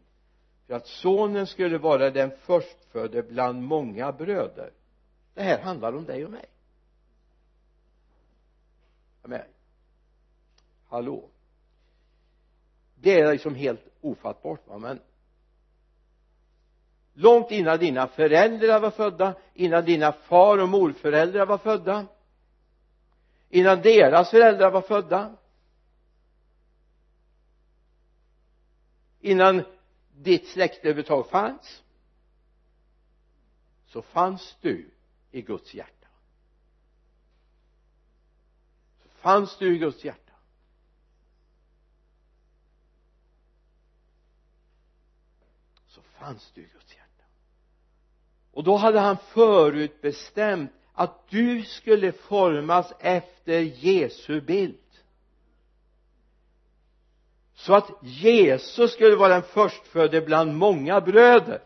För 0.68 0.74
att 0.74 0.88
sonen 0.88 1.48
skulle 1.48 1.78
vara 1.78 2.12
den 2.12 2.32
förstfödde 2.38 3.24
bland 3.24 3.62
många 3.62 4.12
bröder. 4.12 4.72
Det 5.34 5.42
här 5.42 5.62
handlar 5.62 5.94
om 5.94 6.06
dig 6.06 6.26
och 6.26 6.32
mig 6.32 6.46
hallå? 10.96 11.30
Det 12.96 13.20
är 13.20 13.32
liksom 13.32 13.56
helt 13.56 13.82
ofattbart 14.02 14.68
va 14.68 14.78
men 14.78 15.00
långt 17.14 17.52
innan 17.52 17.80
dina 17.80 18.08
föräldrar 18.08 18.80
var 18.80 18.92
födda 18.92 19.36
innan 19.54 19.86
dina 19.86 20.12
far 20.12 20.58
och 20.58 20.70
morföräldrar 20.70 21.46
var 21.46 21.58
födda 21.58 22.06
innan 23.50 23.82
deras 23.82 24.30
föräldrar 24.30 24.72
var 24.72 24.82
födda 24.82 25.36
innan 29.20 29.64
ditt 30.14 30.48
släkte 30.48 30.80
överhuvudtaget 30.80 31.32
fanns 31.32 31.84
så 33.96 34.02
fanns 34.02 34.58
du 34.62 34.90
i 35.32 35.42
Guds 35.42 35.74
hjärta. 35.74 36.08
Så 39.04 39.10
fanns 39.10 39.58
du 39.58 39.76
i 39.76 39.78
Guds 39.78 40.06
hjärta. 40.06 40.25
Fanns 46.26 46.52
du 46.54 46.62
i 46.62 46.68
Guds 46.74 46.96
hjärta. 46.96 47.24
Och 48.52 48.64
då 48.64 48.76
hade 48.76 49.00
han 49.00 49.18
förutbestämt 49.18 50.72
att 50.94 51.30
du 51.30 51.64
skulle 51.64 52.12
formas 52.12 52.94
efter 53.00 53.60
Jesu 53.60 54.42
bild. 54.42 54.78
Så 57.54 57.74
att 57.74 57.90
Jesus 58.02 58.94
skulle 58.94 59.16
vara 59.16 59.34
den 59.34 59.44
förstfödde 59.44 60.22
bland 60.22 60.56
många 60.58 61.02
bröder. 61.02 61.64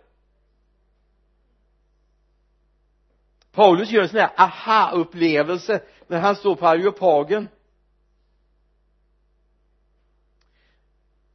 Paulus 3.51 3.92
gör 3.92 4.01
en 4.01 4.10
sån 4.10 4.20
här 4.20 4.34
aha-upplevelse 4.38 5.84
när 6.08 6.20
han 6.20 6.36
står 6.36 6.56
på 6.56 6.68
Areopagen. 6.68 7.48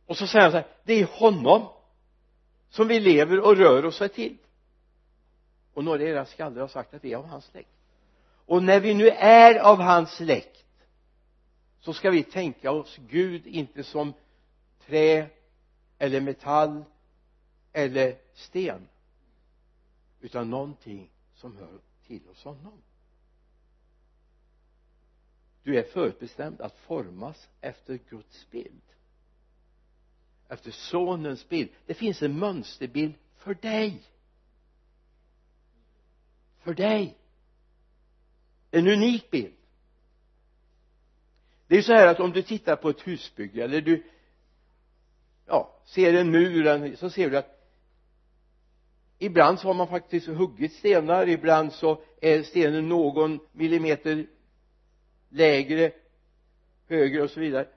Och 0.07 0.17
så 0.17 0.27
säger 0.27 0.43
han 0.43 0.53
så 0.53 0.57
här 0.57 0.67
det 0.85 0.93
är 0.95 1.07
honom 1.07 1.74
som 2.75 2.89
vi 2.89 3.01
lever 3.01 3.41
och 3.41 3.57
rör 3.57 3.85
oss 3.85 4.03
till. 4.15 4.37
Och 5.75 5.85
några 5.85 6.03
av 6.03 6.09
era 6.09 6.27
skalder 6.27 6.61
har 6.61 6.69
sagt 6.69 6.95
att 6.95 7.05
vi 7.05 7.13
är 7.13 7.17
av 7.17 7.27
hans 7.27 7.45
släkt. 7.45 7.69
Och 8.47 8.63
när 8.63 8.81
vi 8.81 8.95
nu 8.95 9.09
är 9.09 9.59
av 9.59 9.79
hans 9.79 10.11
släkt 10.11 10.67
så 11.81 11.93
ska 11.93 12.11
vi 12.11 12.23
tänka 12.23 12.71
oss 12.71 12.99
Gud 13.09 13.47
inte 13.47 13.85
som 13.85 14.13
trä 14.87 15.31
eller 15.99 16.21
metall 16.21 16.85
eller 17.73 18.19
sten 18.33 18.89
utan 20.21 20.51
någonting 20.51 21.11
som 21.35 21.57
hör 21.57 21.81
till 22.07 22.27
hos 22.27 22.45
honom. 22.45 22.83
Du 25.63 25.79
är 25.79 25.83
förutbestämd 25.83 26.61
att 26.61 26.79
formas 26.79 27.49
efter 27.61 27.99
Guds 28.09 28.51
bild 28.51 28.83
efter 30.49 30.71
sonens 30.71 31.49
bild. 31.49 31.69
Det 31.87 31.95
finns 31.95 32.23
en 32.23 32.39
mönsterbild 32.39 33.15
för 33.37 33.55
dig. 33.55 34.03
För 36.59 36.75
dig. 36.75 37.17
En 38.71 38.89
unik 38.89 39.31
bild. 39.31 39.55
Det 41.67 41.75
är 41.75 41.77
ju 41.77 41.83
så 41.83 41.93
här 41.93 42.07
att 42.07 42.21
om 42.21 42.33
du 42.33 42.43
tittar 42.43 42.77
på 42.77 42.89
ett 42.89 43.07
husbygge 43.07 43.65
eller 43.65 43.81
du 43.81 44.03
ja, 45.47 45.81
ser 45.85 46.15
en 46.15 46.31
mur 46.31 46.97
så 46.97 47.11
ser 47.11 47.31
du 47.31 47.39
att 47.39 47.55
ibland 49.19 49.61
så 49.61 49.69
har 49.69 49.75
man 49.75 49.89
faktiskt 49.89 50.27
huggit 50.27 50.73
stenar 50.73 51.29
ibland 51.29 51.73
så 51.73 52.03
är 52.21 52.43
stenen 52.43 52.89
någon 52.89 53.41
millimeter 53.53 54.27
lägre 55.29 55.93
högre 56.89 57.23
och 57.23 57.31
så 57.31 57.41
vidare. 57.41 57.69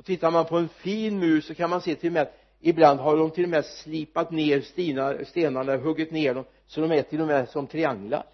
Och 0.00 0.06
tittar 0.06 0.30
man 0.30 0.44
på 0.44 0.58
en 0.58 0.68
fin 0.68 1.18
mur 1.18 1.40
så 1.40 1.54
kan 1.54 1.70
man 1.70 1.80
se 1.80 1.94
till 1.94 2.08
och 2.08 2.12
med 2.12 2.22
att 2.22 2.36
ibland 2.60 3.00
har 3.00 3.16
de 3.16 3.30
till 3.30 3.44
och 3.44 3.50
med 3.50 3.64
slipat 3.64 4.30
ner 4.30 4.60
stenar, 4.60 5.24
stenarna 5.24 5.76
huggit 5.76 6.10
ner 6.10 6.34
dem 6.34 6.44
så 6.66 6.80
de 6.80 6.92
är 6.92 7.02
till 7.02 7.20
och 7.20 7.26
med 7.26 7.48
som 7.48 7.66
trianglar. 7.66 8.26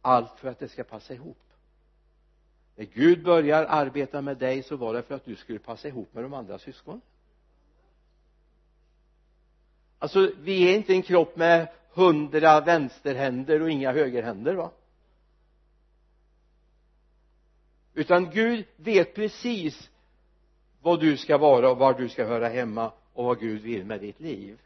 Allt 0.00 0.38
för 0.38 0.48
att 0.48 0.58
det 0.58 0.68
ska 0.68 0.84
passa 0.84 1.14
ihop. 1.14 1.42
När 2.76 2.84
Gud 2.84 3.24
börjar 3.24 3.64
arbeta 3.64 4.20
med 4.20 4.36
dig 4.36 4.62
så 4.62 4.76
var 4.76 4.94
det 4.94 5.02
för 5.02 5.14
att 5.14 5.24
du 5.24 5.36
skulle 5.36 5.58
passa 5.58 5.88
ihop 5.88 6.14
med 6.14 6.24
de 6.24 6.34
andra 6.34 6.58
syskonen. 6.58 7.00
Alltså 9.98 10.30
vi 10.40 10.70
är 10.70 10.76
inte 10.76 10.92
en 10.92 11.02
kropp 11.02 11.36
med 11.36 11.68
hundra 11.92 12.60
vänsterhänder 12.60 13.62
och 13.62 13.70
inga 13.70 13.92
högerhänder 13.92 14.54
va? 14.54 14.70
Utan 17.94 18.30
Gud 18.30 18.64
vet 18.76 19.14
precis 19.14 19.90
vad 20.82 21.00
du 21.00 21.16
ska 21.16 21.38
vara 21.38 21.70
och 21.70 21.78
var 21.78 21.94
du 21.94 22.08
ska 22.08 22.24
höra 22.24 22.48
hemma 22.48 22.92
och 23.12 23.24
vad 23.24 23.40
Gud 23.40 23.62
vill 23.62 23.84
med 23.84 24.00
ditt 24.00 24.20
liv. 24.20 24.60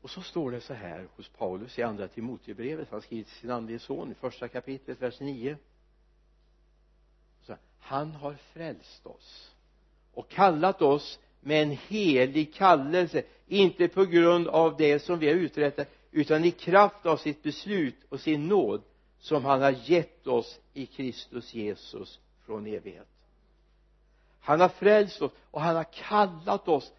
Och 0.00 0.10
så 0.10 0.22
står 0.22 0.50
det 0.50 0.60
så 0.60 0.74
här 0.74 1.08
hos 1.16 1.28
Paulus 1.28 1.78
i 1.78 1.82
andra 1.82 2.08
Timoteusbrevet 2.08 2.88
han 2.90 3.02
skriver 3.02 3.24
till 3.24 3.34
sin 3.34 3.50
andlige 3.50 3.78
son 3.78 4.12
i 4.12 4.14
första 4.14 4.48
kapitlet 4.48 5.02
vers 5.02 5.20
9 5.20 5.56
så 7.42 7.56
han 7.78 8.12
har 8.12 8.34
frälst 8.34 9.06
oss 9.06 9.54
och 10.14 10.28
kallat 10.28 10.82
oss 10.82 11.18
med 11.40 11.62
en 11.62 11.70
helig 11.70 12.54
kallelse 12.54 13.22
inte 13.46 13.88
på 13.88 14.04
grund 14.04 14.48
av 14.48 14.76
det 14.76 14.98
som 14.98 15.18
vi 15.18 15.26
har 15.26 15.34
uträttat 15.34 15.88
utan 16.10 16.44
i 16.44 16.50
kraft 16.50 17.06
av 17.06 17.16
sitt 17.16 17.42
beslut 17.42 17.96
och 18.08 18.20
sin 18.20 18.48
nåd 18.48 18.82
som 19.18 19.44
han 19.44 19.62
har 19.62 19.90
gett 19.90 20.26
oss 20.26 20.60
i 20.72 20.86
Kristus 20.86 21.54
Jesus 21.54 22.20
från 22.44 22.66
evighet. 22.66 23.08
Han 24.40 24.60
har 24.60 24.68
frälst 24.68 25.22
oss 25.22 25.32
och 25.50 25.60
han 25.60 25.76
har 25.76 25.84
kallat 25.84 26.68
oss 26.68 26.92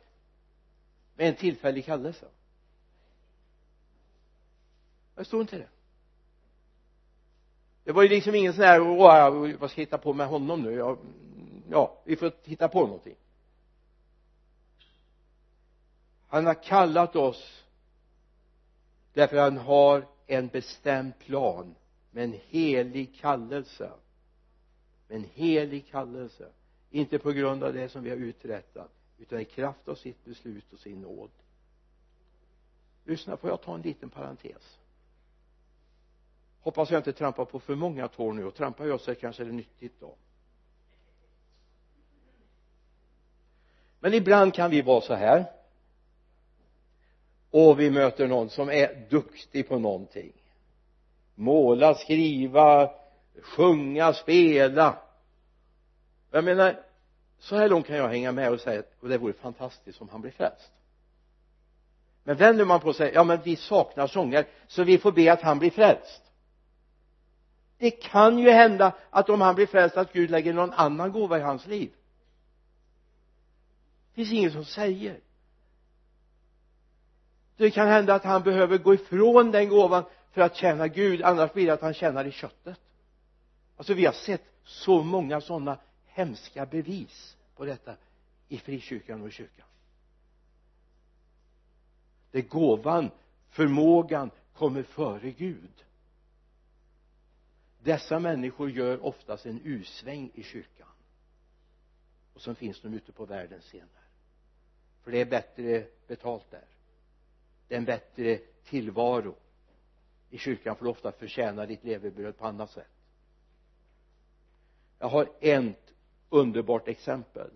med 1.16 1.28
en 1.28 1.36
tillfällig 1.36 1.86
kallelse. 1.86 2.26
Jag 5.16 5.26
står 5.26 5.42
inte 5.42 5.58
det 5.58 5.68
det 7.84 7.92
var 7.92 8.04
ju 8.04 8.10
liksom 8.10 8.36
ingen 8.36 8.54
sån 8.54 8.64
här 8.64 8.82
åh, 8.82 9.58
vad 9.60 9.72
ska 9.72 9.82
jag 9.82 9.86
hitta 9.86 9.98
på 9.98 10.14
med 10.14 10.28
honom 10.28 10.62
nu. 10.62 10.74
Ja, 10.74 10.98
ja 11.70 12.02
vi 12.04 12.16
får 12.16 12.32
hitta 12.44 12.68
på 12.68 12.82
någonting. 12.82 13.16
Han 16.28 16.46
har 16.46 16.64
kallat 16.64 17.16
oss 17.16 17.64
därför 19.14 19.38
han 19.38 19.58
har 19.58 20.08
en 20.28 20.48
bestämd 20.48 21.20
plan 21.20 21.76
med 22.12 22.24
en 22.24 22.40
helig 22.48 23.16
kallelse. 23.16 23.92
Med 25.08 25.18
en 25.18 25.26
helig 25.34 25.88
kallelse. 25.88 26.50
Inte 26.90 27.20
på 27.20 27.32
grund 27.32 27.64
av 27.64 27.74
det 27.74 27.90
som 27.90 28.04
vi 28.04 28.10
har 28.10 28.18
uträttat 28.18 28.92
utan 29.18 29.40
i 29.40 29.46
kraft 29.46 29.88
av 29.88 29.96
sitt 29.96 30.26
beslut 30.26 30.74
och 30.74 30.80
sin 30.80 31.02
nåd. 31.02 31.30
Lyssna 33.06 33.38
får 33.38 33.50
jag 33.50 33.62
ta 33.62 33.76
en 33.76 33.82
liten 33.82 34.10
parentes? 34.10 34.80
Hoppas 36.62 36.92
jag 36.92 37.00
inte 37.00 37.14
trampar 37.14 37.46
på 37.46 37.60
för 37.60 37.76
många 37.76 38.08
tår 38.08 38.34
nu 38.34 38.46
och 38.46 38.56
trampar 38.56 38.86
jag 38.86 39.02
så 39.02 39.16
kanske 39.16 39.44
det 39.44 39.50
är 39.50 39.54
nyttigt 39.54 40.00
då. 40.00 40.16
Men 44.00 44.14
ibland 44.14 44.54
kan 44.54 44.72
vi 44.72 44.82
vara 44.82 45.02
så 45.02 45.14
här 45.14 45.61
och 47.52 47.80
vi 47.80 47.92
möter 47.92 48.28
någon 48.28 48.50
som 48.50 48.70
är 48.70 49.08
duktig 49.10 49.68
på 49.68 49.80
någonting. 49.80 50.32
Måla, 51.36 51.96
skriva, 51.96 52.92
sjunga, 53.42 54.14
spela. 54.14 54.98
Jag 56.32 56.44
menar 56.44 56.80
så 57.40 57.56
här 57.56 57.70
långt 57.70 57.88
kan 57.88 57.96
jag 57.96 58.10
hänga 58.10 58.32
med 58.32 58.52
och 58.52 58.60
säga 58.60 58.84
och 59.00 59.10
det 59.10 59.18
vore 59.18 59.34
fantastiskt 59.34 60.02
om 60.02 60.10
han 60.10 60.22
blir 60.22 60.32
frälst. 60.32 60.72
Men 62.24 62.38
vänder 62.38 62.66
man 62.66 62.80
på 62.80 62.94
sig 62.94 63.12
ja 63.14 63.24
men 63.24 63.40
vi 63.44 63.56
saknar 63.56 64.08
sångare 64.08 64.46
så 64.68 64.84
vi 64.84 64.98
får 64.98 65.12
be 65.12 65.34
att 65.34 65.42
han 65.42 65.60
blir 65.60 65.72
frälst. 65.72 66.22
Det 67.78 67.92
kan 67.92 68.40
ju 68.40 68.50
hända 68.50 68.96
att 69.10 69.30
om 69.30 69.42
han 69.42 69.56
blir 69.56 69.68
frälst 69.68 69.98
att 69.98 70.14
Gud 70.14 70.32
lägger 70.32 70.54
någon 70.54 70.74
annan 70.74 71.12
gåva 71.12 71.38
i 71.38 71.42
hans 71.42 71.68
liv. 71.68 71.92
Det 74.10 74.16
finns 74.16 74.32
ingen 74.32 74.52
som 74.52 74.66
säger 74.66 75.20
det 77.62 77.72
kan 77.72 77.88
hända 77.88 78.14
att 78.14 78.24
han 78.24 78.44
behöver 78.44 78.78
gå 78.78 78.94
ifrån 78.94 79.52
den 79.52 79.70
gåvan 79.70 80.04
för 80.32 80.42
att 80.42 80.56
tjäna 80.56 80.88
Gud 80.88 81.22
annars 81.22 81.54
blir 81.54 81.66
det 81.66 81.74
att 81.74 81.82
han 81.82 81.94
tjänar 81.94 82.26
i 82.26 82.32
köttet. 82.32 82.80
Alltså 83.78 83.94
vi 83.94 84.06
har 84.06 84.14
sett 84.14 84.44
så 84.64 85.04
många 85.04 85.42
sådana 85.42 85.78
hemska 86.06 86.66
bevis 86.66 87.38
på 87.56 87.66
detta 87.66 87.96
i 88.48 88.58
frikyrkan 88.58 89.22
och 89.22 89.28
i 89.28 89.32
kyrkan. 89.32 89.68
Där 92.32 92.42
gåvan 92.42 93.12
förmågan 93.50 94.32
kommer 94.54 94.84
före 94.84 95.32
Gud. 95.32 95.86
Dessa 97.84 98.20
människor 98.20 98.70
gör 98.70 99.06
oftast 99.06 99.46
en 99.46 99.62
usväng 99.64 100.32
i 100.34 100.44
kyrkan. 100.44 100.88
Och 102.34 102.42
så 102.42 102.56
finns 102.56 102.82
de 102.82 102.94
ute 102.94 103.12
på 103.12 103.26
världens 103.26 103.64
scener 103.64 104.02
för 105.04 105.12
det 105.12 105.22
är 105.22 105.26
bättre 105.26 105.86
betalt 106.08 106.52
där 106.52 106.66
en 107.72 107.86
bättre 107.86 108.38
tillvaro. 108.64 109.36
I 110.30 110.38
kyrkan 110.38 110.76
får 110.76 110.86
du 110.86 110.92
ofta 110.92 111.12
förtjäna 111.12 111.66
ditt 111.66 111.84
levebröd 111.84 112.38
på 112.38 112.48
annat 112.48 112.72
sätt. 112.72 112.88
Jag 115.00 115.08
har 115.08 115.30
ett 115.40 115.94
underbart 116.30 116.88
exempel. 116.88 117.50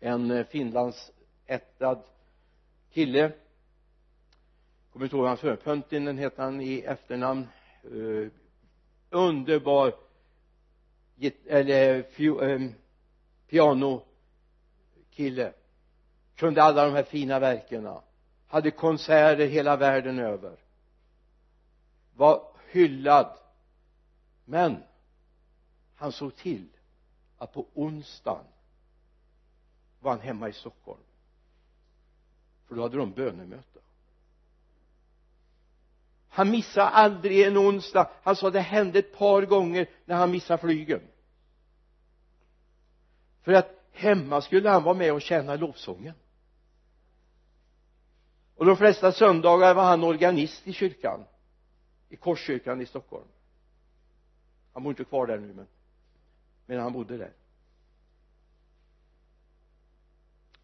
En 0.00 0.30
eh, 0.30 0.46
finlandsättad 0.46 2.02
kille. 2.90 3.32
Kommer 4.92 5.06
inte 5.06 5.16
ihåg 5.16 5.26
hans 5.26 5.40
förnamn 5.40 5.60
Pöntinen 5.64 6.18
heter 6.18 6.42
han 6.42 6.60
i 6.60 6.80
efternamn. 6.80 7.46
Uh, 7.84 8.30
underbar 9.10 9.94
eller 11.46 12.20
um, 12.20 12.74
pianokille. 13.48 15.52
Kunde 16.36 16.62
alla 16.62 16.84
de 16.84 16.92
här 16.92 17.02
fina 17.02 17.38
verken 17.38 17.86
hade 18.46 18.70
konserter 18.70 19.46
hela 19.46 19.76
världen 19.76 20.18
över. 20.18 20.56
Var 22.14 22.42
hyllad. 22.70 23.38
Men 24.44 24.82
han 25.96 26.12
såg 26.12 26.36
till 26.36 26.68
att 27.38 27.52
på 27.52 27.66
onsdagen 27.74 28.44
var 30.00 30.10
han 30.10 30.20
hemma 30.20 30.48
i 30.48 30.52
Stockholm. 30.52 31.00
För 32.66 32.74
då 32.74 32.82
hade 32.82 32.96
de 32.96 33.12
bönemöte. 33.12 33.80
Han 36.28 36.50
missade 36.50 36.88
aldrig 36.88 37.42
en 37.42 37.58
onsdag. 37.58 38.10
Han 38.22 38.36
sa 38.36 38.50
det 38.50 38.60
hände 38.60 38.98
ett 38.98 39.18
par 39.18 39.42
gånger 39.42 39.90
när 40.04 40.16
han 40.16 40.30
missade 40.30 40.58
flygen. 40.58 41.00
För 43.42 43.52
att 43.52 43.70
hemma 43.92 44.40
skulle 44.40 44.70
han 44.70 44.82
vara 44.82 44.94
med 44.94 45.12
och 45.12 45.22
känna 45.22 45.56
lovsången 45.56 46.14
och 48.56 48.66
de 48.66 48.76
flesta 48.76 49.12
söndagar 49.12 49.74
var 49.74 49.84
han 49.84 50.04
organist 50.04 50.66
i 50.66 50.72
kyrkan 50.72 51.24
i 52.08 52.16
Korskyrkan 52.16 52.80
i 52.80 52.86
Stockholm. 52.86 53.28
Han 54.72 54.82
bor 54.82 54.92
inte 54.92 55.04
kvar 55.04 55.26
där 55.26 55.38
nu 55.38 55.52
men 55.52 55.66
men 56.66 56.80
han 56.80 56.92
bodde 56.92 57.16
där. 57.16 57.32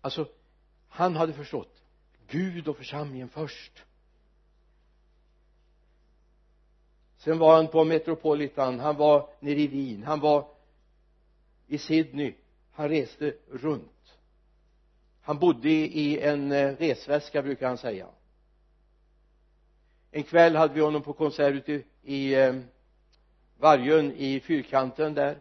Alltså 0.00 0.28
han 0.88 1.16
hade 1.16 1.32
förstått 1.32 1.82
Gud 2.28 2.68
och 2.68 2.76
församlingen 2.76 3.28
först. 3.28 3.84
Sen 7.16 7.38
var 7.38 7.56
han 7.56 7.68
på 7.68 7.84
Metropolitan 7.84 8.80
han 8.80 8.96
var 8.96 9.28
nere 9.40 9.60
i 9.60 9.66
Wien 9.66 10.02
han 10.02 10.20
var 10.20 10.48
i 11.66 11.78
Sydney. 11.78 12.34
Han 12.72 12.88
reste 12.88 13.34
runt 13.50 14.01
han 15.22 15.38
bodde 15.38 15.70
i 15.70 16.20
en 16.20 16.52
eh, 16.52 16.76
resväska 16.76 17.42
brukar 17.42 17.68
han 17.68 17.78
säga. 17.78 18.08
En 20.10 20.22
kväll 20.22 20.56
hade 20.56 20.74
vi 20.74 20.80
honom 20.80 21.02
på 21.02 21.12
konsert 21.12 21.54
ute 21.54 21.82
i 22.02 22.34
eh, 22.34 22.54
Vargön 23.58 24.12
i 24.12 24.40
fyrkanten 24.40 25.14
där. 25.14 25.38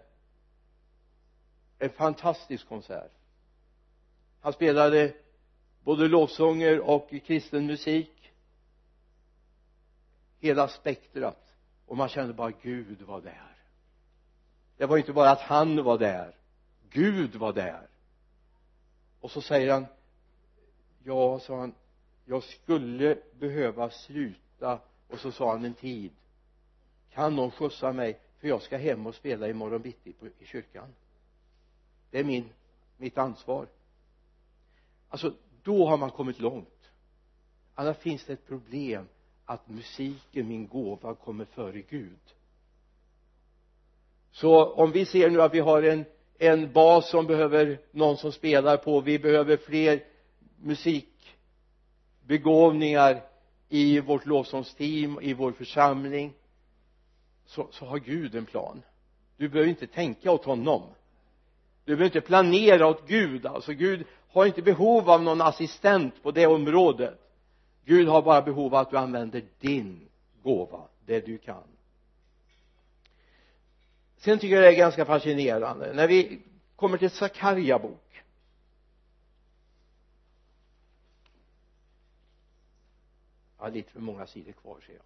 En 1.80 1.90
fantastisk 1.90 2.68
konsert. 2.68 3.12
Han 4.42 4.54
spelade 4.54 5.14
både 5.84 6.08
lovsånger 6.08 6.80
och 6.80 7.10
kristen 7.26 7.66
musik. 7.66 8.32
Hela 10.40 10.68
spektrat. 10.68 11.56
Och 11.86 11.98
man 11.98 12.10
kände 12.10 12.34
bara 12.34 12.52
Gud 12.62 13.02
var 13.02 13.22
där. 13.22 13.56
Det 14.78 14.86
var 14.86 14.98
inte 14.98 15.14
bara 15.14 15.30
att 15.30 15.42
han 15.42 15.84
var 15.84 15.98
där. 15.98 16.36
Gud 16.90 17.36
var 17.36 17.54
där 17.54 17.91
och 19.22 19.32
så 19.32 19.42
säger 19.42 19.74
han 19.74 19.86
ja 21.04 21.40
sa 21.40 21.60
han 21.60 21.74
jag 22.26 22.44
skulle 22.44 23.18
behöva 23.40 23.90
sluta. 23.90 24.80
Och 25.08 25.20
så 25.20 25.32
sa 25.32 25.52
han 25.52 25.66
en 25.66 25.74
tid 25.74 26.12
kan 27.10 27.36
någon 27.36 27.52
skjutsa 27.52 27.94
mig? 27.94 28.20
För 28.40 28.48
jag 28.48 28.62
ska 28.62 28.78
hem 28.78 29.08
och 29.08 29.16
spela 29.16 29.48
imorgon 29.48 29.82
bitti 29.82 30.14
på, 30.14 30.28
i 30.28 30.46
kyrkan. 30.46 30.96
Det 32.10 32.20
är 32.20 32.24
min 32.24 32.50
mitt 32.98 33.18
ansvar. 33.18 33.68
Alltså 35.10 35.34
då 35.64 35.88
har 35.88 35.98
man 35.98 36.12
kommit 36.12 36.40
långt. 36.40 36.92
Annars 37.76 37.98
finns 37.98 38.26
det 38.26 38.34
ett 38.34 38.48
problem 38.48 39.08
att 39.46 39.70
musiken, 39.70 40.48
min 40.48 40.68
gåva, 40.68 41.16
kommer 41.16 41.46
före 41.46 41.82
Gud. 41.82 42.34
Så 44.32 44.74
om 44.74 44.92
vi 44.92 45.06
ser 45.06 45.30
nu 45.30 45.42
att 45.42 45.54
vi 45.54 45.60
har 45.60 45.84
en 45.84 46.06
en 46.44 46.72
bas 46.72 47.10
som 47.10 47.28
behöver 47.28 47.80
någon 47.92 48.18
som 48.18 48.32
spelar 48.32 48.78
på. 48.78 49.02
Vi 49.02 49.20
behöver 49.20 49.58
fler 49.58 50.04
musikbegåvningar 50.62 53.22
i 53.70 54.00
vårt 54.00 54.26
lovsångsteam 54.26 55.20
i 55.22 55.34
vår 55.34 55.52
församling. 55.52 56.34
Så, 57.46 57.68
så 57.72 57.86
har 57.86 58.00
Gud 58.00 58.36
en 58.36 58.46
plan. 58.46 58.82
Du 59.38 59.50
behöver 59.50 59.70
inte 59.70 59.88
tänka 59.88 60.32
åt 60.32 60.46
honom. 60.46 60.82
Du 61.86 61.96
behöver 61.96 62.06
inte 62.06 62.22
planera 62.22 62.88
åt 62.88 63.08
Gud. 63.08 63.46
Alltså 63.46 63.74
Gud 63.74 64.06
har 64.32 64.46
inte 64.46 64.62
behov 64.62 65.10
av 65.10 65.24
någon 65.24 65.42
assistent 65.42 66.24
på 66.24 66.32
det 66.32 66.48
området. 66.48 67.20
Gud 67.86 68.08
har 68.08 68.22
bara 68.22 68.42
behov 68.42 68.76
av 68.76 68.82
att 68.82 68.92
du 68.92 68.98
använder 68.98 69.44
din 69.60 70.08
gåva 70.44 70.82
det 71.06 71.26
du 71.26 71.38
kan 71.38 71.64
sen 74.22 74.40
tycker 74.40 74.56
jag 74.56 74.64
det 74.64 74.70
är 74.70 74.78
ganska 74.78 75.06
fascinerande. 75.06 75.94
När 75.94 76.08
vi 76.08 76.42
kommer 76.76 76.98
till 76.98 77.10
Sakarja 77.10 77.80
bok. 77.80 78.24
Jag 83.58 83.66
har 83.66 83.72
lite 83.72 83.92
för 83.92 84.00
många 84.00 84.28
sidor 84.28 84.52
kvar 84.52 84.82
ser 84.86 84.94
jag. 84.94 85.04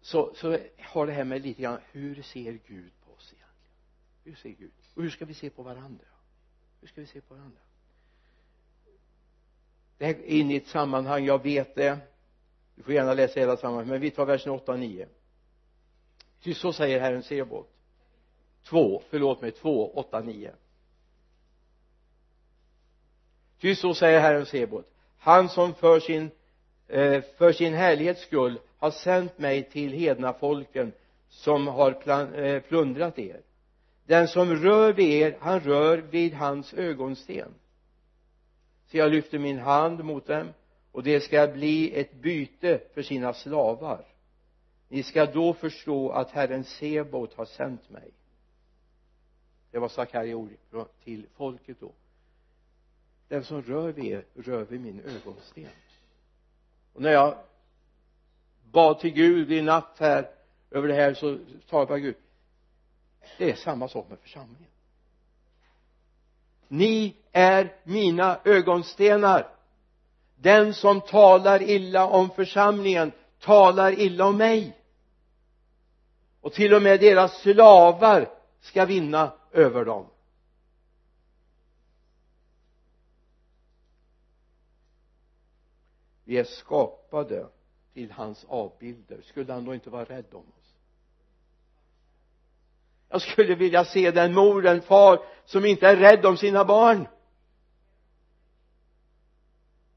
Så, 0.00 0.34
så 0.34 0.58
har 0.78 1.06
det 1.06 1.12
här 1.12 1.24
med 1.24 1.42
lite 1.42 1.62
grann 1.62 1.78
hur 1.92 2.22
ser 2.22 2.58
Gud 2.66 2.92
på 3.04 3.12
oss 3.12 3.34
egentligen? 3.34 3.72
Hur 4.24 4.34
ser 4.34 4.50
Gud? 4.50 4.72
Och 4.94 5.02
hur 5.02 5.10
ska 5.10 5.24
vi 5.24 5.34
se 5.34 5.50
på 5.50 5.62
varandra? 5.62 6.04
Hur 6.80 6.88
ska 6.88 7.00
vi 7.00 7.06
se 7.06 7.20
på 7.20 7.34
varandra? 7.34 7.60
Det 9.98 10.06
här 10.06 10.14
är 10.14 10.24
inne 10.24 10.54
i 10.54 10.56
ett 10.56 10.66
sammanhang, 10.66 11.24
jag 11.24 11.42
vet 11.42 11.74
det 11.74 11.98
du 12.74 12.82
får 12.82 12.94
gärna 12.94 13.14
läsa 13.14 13.40
hela 13.40 13.56
sammanhanget 13.56 13.90
men 13.90 14.00
vi 14.00 14.10
tar 14.10 14.26
versen 14.26 14.52
8 14.52 14.72
och 14.72 14.78
9 14.78 15.08
ty 16.42 16.54
så 16.54 16.72
säger 16.72 17.00
Herren 17.00 17.22
Sebot 17.22 17.68
2, 18.68 19.02
förlåt 19.10 19.40
mig 19.40 19.50
2, 19.50 19.92
8, 19.94 20.20
9 20.20 20.52
ty 23.60 23.74
så 23.74 23.94
säger 23.94 24.20
Herren 24.20 24.46
Sebot 24.46 24.88
han 25.18 25.48
som 25.48 25.74
för 25.74 26.00
sin 26.00 26.30
eh, 26.88 27.22
för 27.38 27.52
sin 27.52 27.74
härlighets 27.74 28.22
skull 28.22 28.60
har 28.78 28.90
sänt 28.90 29.38
mig 29.38 29.70
till 29.70 29.92
hedna 29.92 30.32
folken 30.32 30.92
som 31.28 31.66
har 31.66 31.92
plan, 31.92 32.34
eh, 32.34 32.62
plundrat 32.62 33.18
er. 33.18 33.40
Den 34.06 34.28
som 34.28 34.54
rör 34.54 34.92
vid 34.92 35.10
er 35.10 35.36
han 35.40 35.60
rör 35.60 35.98
vid 35.98 36.34
hans 36.34 36.74
ögonsten. 36.74 37.54
Så 38.86 38.96
jag 38.96 39.10
lyfter 39.10 39.38
min 39.38 39.58
hand 39.58 40.04
mot 40.04 40.26
dem 40.26 40.46
och 40.92 41.02
det 41.02 41.20
ska 41.20 41.46
bli 41.46 42.00
ett 42.00 42.14
byte 42.14 42.80
för 42.94 43.02
sina 43.02 43.34
slavar. 43.34 44.06
Ni 44.88 45.02
ska 45.02 45.26
då 45.26 45.54
förstå 45.54 46.10
att 46.10 46.30
Herren 46.30 46.64
Sebot 46.64 47.34
har 47.34 47.44
sänt 47.44 47.90
mig. 47.90 48.10
Det 49.70 49.78
var 49.78 49.88
Sakarja 49.88 50.36
ord 50.36 50.50
till 51.04 51.26
folket 51.34 51.76
då. 51.80 51.92
Den 53.28 53.44
som 53.44 53.62
rör 53.62 53.92
vid 53.92 54.04
er 54.04 54.24
rör 54.34 54.64
vid 54.64 54.80
min 54.80 55.00
ögonsten. 55.00 55.68
Och 56.92 57.02
när 57.02 57.10
jag 57.10 57.38
bad 58.70 59.00
till 59.00 59.10
Gud 59.10 59.52
i 59.52 59.62
natt 59.62 59.96
här 59.98 60.30
över 60.70 60.88
det 60.88 60.94
här 60.94 61.14
så 61.14 61.38
talade 61.38 61.48
jag 61.70 61.88
bara 61.88 61.98
Gud. 61.98 62.16
Det 63.38 63.50
är 63.50 63.54
samma 63.54 63.88
sak 63.88 64.08
med 64.08 64.18
församlingen. 64.18 64.70
Ni 66.68 67.16
är 67.32 67.76
mina 67.84 68.40
ögonstenar 68.44 69.48
den 70.42 70.74
som 70.74 71.00
talar 71.00 71.62
illa 71.62 72.06
om 72.06 72.30
församlingen 72.30 73.12
talar 73.40 73.92
illa 73.92 74.26
om 74.26 74.36
mig. 74.36 74.78
Och 76.40 76.52
till 76.52 76.74
och 76.74 76.82
med 76.82 77.00
deras 77.00 77.40
slavar 77.40 78.30
ska 78.60 78.84
vinna 78.84 79.32
över 79.52 79.84
dem. 79.84 80.06
Vi 86.24 86.38
är 86.38 86.44
skapade 86.44 87.46
till 87.92 88.10
hans 88.10 88.44
avbilder. 88.48 89.20
Skulle 89.22 89.52
han 89.52 89.64
då 89.64 89.74
inte 89.74 89.90
vara 89.90 90.04
rädd 90.04 90.26
om 90.32 90.40
oss? 90.58 90.74
Jag 93.08 93.22
skulle 93.22 93.54
vilja 93.54 93.84
se 93.84 94.10
den 94.10 94.34
mor, 94.34 94.62
den 94.62 94.82
far 94.82 95.20
som 95.44 95.64
inte 95.64 95.88
är 95.88 95.96
rädd 95.96 96.26
om 96.26 96.36
sina 96.36 96.64
barn 96.64 97.06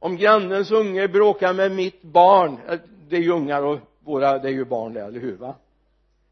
om 0.05 0.17
grannens 0.17 0.71
unge 0.71 1.07
bråkar 1.07 1.53
med 1.53 1.71
mitt 1.71 2.01
barn 2.01 2.59
eh, 2.67 2.79
det 3.07 3.15
är 3.15 3.21
ju 3.21 3.31
ungar 3.31 3.61
och 3.61 3.79
våra 3.99 4.39
det 4.39 4.47
är 4.47 4.51
ju 4.53 4.65
barn 4.65 4.93
det, 4.93 5.01
eller 5.01 5.19
hur 5.19 5.35
va? 5.37 5.55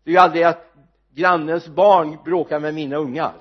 Det 0.03 0.09
är 0.09 0.13
ju 0.13 0.19
aldrig 0.19 0.43
att 0.43 0.75
grannens 1.13 1.67
barn 1.67 2.17
bråkar 2.25 2.59
med 2.59 2.73
mina 2.73 2.95
ungar. 2.95 3.33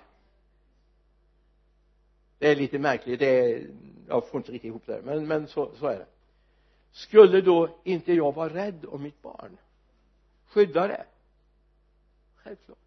Det 2.39 2.51
är 2.51 2.57
lite 2.57 2.79
märkligt 2.79 3.19
det 3.19 3.41
är 3.41 3.67
jag 4.09 4.29
får 4.29 4.39
inte 4.39 4.53
riktigt 4.53 4.69
ihop 4.69 4.83
det 4.87 5.01
men, 5.05 5.27
men 5.27 5.47
så, 5.47 5.71
så 5.79 5.87
är 5.87 5.99
det. 5.99 6.07
Skulle 6.93 7.41
då 7.41 7.69
inte 7.85 8.13
jag 8.13 8.35
vara 8.35 8.55
rädd 8.55 8.85
om 8.89 9.03
mitt 9.03 9.23
barn? 9.23 9.57
Skydda 10.47 10.87
det? 10.87 11.05
Självklart. 12.37 12.79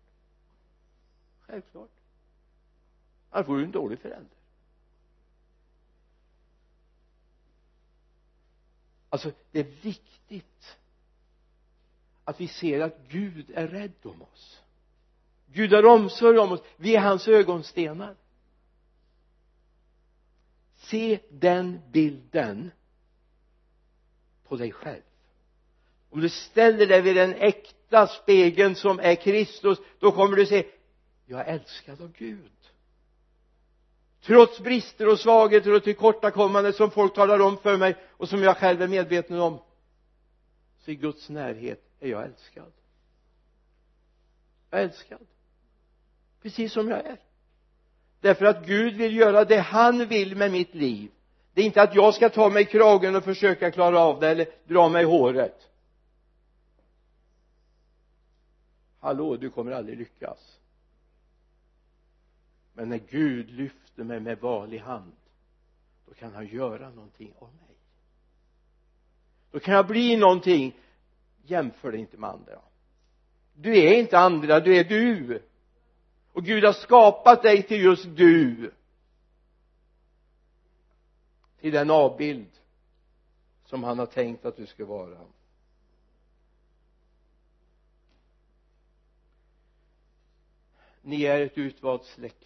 Självklart. 1.47 1.89
Annars 3.29 3.47
vore 3.47 3.59
du 3.59 3.65
en 3.65 3.71
dålig 3.71 3.99
förälder. 3.99 4.34
Alltså 9.15 9.31
det 9.51 9.59
är 9.59 9.81
viktigt 9.81 10.77
att 12.23 12.41
vi 12.41 12.47
ser 12.47 12.79
att 12.79 12.97
Gud 13.07 13.51
är 13.55 13.67
rädd 13.67 13.91
om 14.03 14.21
oss. 14.21 14.61
Gud 15.45 15.73
har 15.73 15.85
omsorg 15.85 16.37
om 16.37 16.51
oss. 16.51 16.61
Vi 16.77 16.95
är 16.95 16.99
hans 16.99 17.27
ögonstenar. 17.27 18.15
Se 20.75 21.19
den 21.29 21.81
bilden 21.91 22.71
på 24.43 24.55
dig 24.55 24.71
själv. 24.71 25.01
Om 26.09 26.21
du 26.21 26.29
ställer 26.29 26.87
dig 26.87 27.01
vid 27.01 27.15
den 27.15 27.33
äkta 27.33 28.07
spegeln 28.07 28.75
som 28.75 28.99
är 28.99 29.15
Kristus 29.15 29.77
då 29.99 30.11
kommer 30.11 30.37
du 30.37 30.45
se 30.45 30.65
jag 31.25 31.39
är 31.39 31.45
älskad 31.45 32.01
av 32.01 32.11
Gud 32.11 32.51
trots 34.25 34.59
brister 34.59 35.07
och 35.07 35.19
svagheter 35.19 35.73
och 35.73 35.83
tillkortakommanden 35.83 36.73
som 36.73 36.91
folk 36.91 37.13
talar 37.13 37.39
om 37.39 37.57
för 37.57 37.77
mig 37.77 37.95
och 38.11 38.29
som 38.29 38.43
jag 38.43 38.57
själv 38.57 38.81
är 38.81 38.87
medveten 38.87 39.39
om 39.39 39.59
så 40.79 40.91
i 40.91 40.95
Guds 40.95 41.29
närhet 41.29 41.81
är 41.99 42.09
jag 42.09 42.23
älskad. 42.23 42.71
Jag 44.69 44.79
är 44.79 44.83
älskad. 44.83 45.27
Precis 46.41 46.73
som 46.73 46.89
jag 46.89 47.05
är. 47.05 47.17
Därför 48.21 48.45
att 48.45 48.65
Gud 48.65 48.95
vill 48.95 49.15
göra 49.15 49.45
det 49.45 49.59
han 49.59 50.07
vill 50.07 50.35
med 50.35 50.51
mitt 50.51 50.75
liv. 50.75 51.11
Det 51.53 51.61
är 51.61 51.65
inte 51.65 51.81
att 51.81 51.95
jag 51.95 52.13
ska 52.13 52.29
ta 52.29 52.49
mig 52.49 52.63
i 52.63 52.65
kragen 52.65 53.15
och 53.15 53.23
försöka 53.23 53.71
klara 53.71 53.99
av 53.99 54.19
det 54.19 54.29
eller 54.29 54.47
dra 54.67 54.89
mig 54.89 55.01
i 55.01 55.05
håret. 55.05 55.69
Hallå 58.99 59.35
du 59.35 59.49
kommer 59.49 59.71
aldrig 59.71 59.97
lyckas. 59.97 60.59
Men 62.73 62.89
när 62.89 62.97
Gud 63.09 63.49
lyfter 63.49 63.84
mig 64.03 64.19
med 64.19 64.39
varlig 64.39 64.79
hand 64.79 65.15
då 66.05 66.13
kan 66.13 66.33
han 66.33 66.47
göra 66.47 66.89
någonting 66.89 67.33
av 67.39 67.55
mig. 67.55 67.75
Då 69.51 69.59
kan 69.59 69.73
jag 69.73 69.87
bli 69.87 70.17
någonting. 70.17 70.75
Jämför 71.43 71.91
dig 71.91 71.99
inte 72.01 72.17
med 72.17 72.29
andra. 72.29 72.61
Du 73.53 73.77
är 73.77 73.99
inte 73.99 74.17
andra, 74.17 74.59
du 74.59 74.77
är 74.77 74.83
du. 74.83 75.43
Och 76.31 76.43
Gud 76.43 76.63
har 76.63 76.73
skapat 76.73 77.43
dig 77.43 77.63
till 77.63 77.83
just 77.83 78.05
du. 78.15 78.71
Till 81.59 81.71
den 81.71 81.89
avbild 81.89 82.51
som 83.65 83.83
han 83.83 83.99
har 83.99 84.05
tänkt 84.05 84.45
att 84.45 84.57
du 84.57 84.65
ska 84.65 84.85
vara. 84.85 85.21
Ni 91.01 91.23
är 91.23 91.41
ett 91.41 91.57
utvalt 91.57 92.05
släkte 92.05 92.45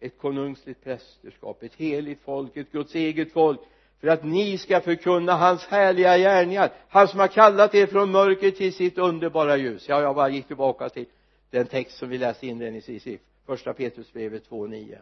ett 0.00 0.18
konungsligt 0.18 0.84
prästerskap 0.84 1.62
ett 1.62 1.74
heligt 1.74 2.20
folk, 2.22 2.56
ett 2.56 2.72
Guds 2.72 2.94
eget 2.94 3.32
folk 3.32 3.60
för 4.00 4.08
att 4.08 4.24
ni 4.24 4.58
ska 4.58 4.80
förkunna 4.80 5.32
hans 5.32 5.66
härliga 5.66 6.18
gärningar 6.18 6.72
han 6.88 7.08
som 7.08 7.20
har 7.20 7.28
kallat 7.28 7.74
er 7.74 7.86
från 7.86 8.10
mörker 8.10 8.50
till 8.50 8.74
sitt 8.74 8.98
underbara 8.98 9.56
ljus. 9.56 9.88
Ja 9.88 10.02
jag 10.02 10.14
bara 10.14 10.28
gick 10.28 10.46
tillbaka 10.46 10.88
till 10.88 11.06
den 11.50 11.66
text 11.66 11.98
som 11.98 12.08
vi 12.08 12.18
läste 12.18 12.46
inledningsvis 12.46 13.06
i 13.06 13.18
första 13.46 13.74
Petrusbrevet 13.74 14.48
2.9 14.48 14.98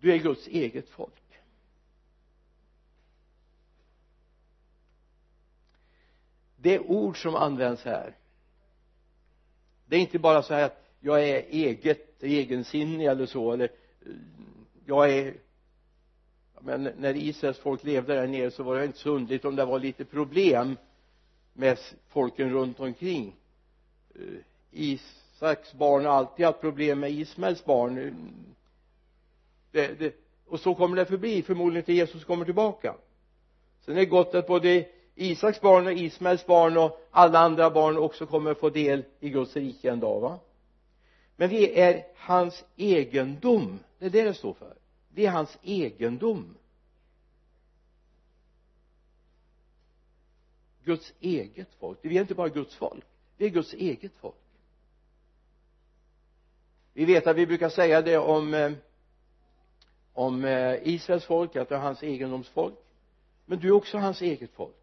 du 0.00 0.12
är 0.12 0.18
Guds 0.18 0.46
eget 0.46 0.88
folk. 0.88 1.12
Det 6.56 6.78
ord 6.78 7.22
som 7.22 7.34
används 7.34 7.84
här 7.84 8.16
det 9.86 9.96
är 9.96 10.00
inte 10.00 10.18
bara 10.18 10.42
så 10.42 10.54
här 10.54 10.62
att 10.62 10.87
jag 11.00 11.28
är 11.28 11.42
eget 11.50 12.22
egensinnig 12.22 13.06
eller 13.06 13.26
så 13.26 13.52
eller 13.52 13.68
jag 14.86 15.10
är 15.10 15.34
men 16.60 16.82
när 16.82 17.16
Israels 17.16 17.58
folk 17.58 17.84
levde 17.84 18.14
där 18.14 18.26
nere 18.26 18.50
så 18.50 18.62
var 18.62 18.78
det 18.78 18.84
inte 18.84 18.98
så 18.98 19.10
underligt 19.10 19.44
om 19.44 19.56
det 19.56 19.64
var 19.64 19.78
lite 19.78 20.04
problem 20.04 20.76
med 21.52 21.78
folken 22.08 22.50
runt 22.50 22.80
omkring. 22.80 23.36
Eh, 24.14 24.20
Isaks 24.70 25.74
barn 25.74 26.04
har 26.04 26.12
alltid 26.12 26.46
haft 26.46 26.60
problem 26.60 27.00
med 27.00 27.10
Ismaels 27.10 27.64
barn. 27.64 28.14
Det, 29.72 29.98
det, 29.98 30.14
och 30.46 30.60
så 30.60 30.74
kommer 30.74 30.96
det 30.96 31.06
förbli. 31.06 31.42
Förmodligen 31.42 31.84
till 31.84 31.94
Jesus 31.94 32.24
kommer 32.24 32.44
tillbaka. 32.44 32.94
Sen 33.84 33.94
är 33.94 34.00
det 34.00 34.06
gott 34.06 34.34
att 34.34 34.46
både 34.46 34.86
Isaks 35.14 35.60
barn 35.60 35.86
och 35.86 35.92
Ismaels 35.92 36.46
barn 36.46 36.76
och 36.76 37.00
alla 37.10 37.38
andra 37.38 37.70
barn 37.70 37.96
också 37.96 38.26
kommer 38.26 38.54
få 38.54 38.70
del 38.70 39.04
i 39.20 39.28
Guds 39.30 39.56
rike 39.56 39.90
en 39.90 40.00
dag 40.00 40.20
va? 40.20 40.38
Men 41.40 41.48
vi 41.48 41.80
är 41.80 42.06
hans 42.16 42.64
egendom. 42.76 43.78
Det 43.98 44.06
är 44.06 44.10
det 44.10 44.22
det 44.22 44.34
står 44.34 44.54
för. 44.54 44.76
Vi 45.08 45.26
är 45.26 45.30
hans 45.30 45.58
egendom. 45.62 46.54
Guds 50.84 51.14
eget 51.20 51.74
folk. 51.74 51.98
Vi 52.02 52.16
är 52.16 52.20
inte 52.20 52.34
bara 52.34 52.48
Guds 52.48 52.76
folk. 52.76 53.04
Vi 53.36 53.46
är 53.46 53.50
Guds 53.50 53.74
eget 53.74 54.12
folk. 54.20 54.36
Vi 56.92 57.04
vet 57.04 57.26
att 57.26 57.36
vi 57.36 57.46
brukar 57.46 57.68
säga 57.68 58.02
det 58.02 58.18
om 58.18 58.54
eh, 58.54 58.72
om 60.12 60.44
eh, 60.44 60.88
Israels 60.88 61.24
folk 61.24 61.56
att 61.56 61.68
det 61.68 61.74
är 61.74 61.80
hans 61.80 62.02
egendomsfolk. 62.02 62.78
Men 63.46 63.58
du 63.58 63.68
är 63.68 63.72
också 63.72 63.98
hans 63.98 64.22
eget 64.22 64.50
folk. 64.52 64.76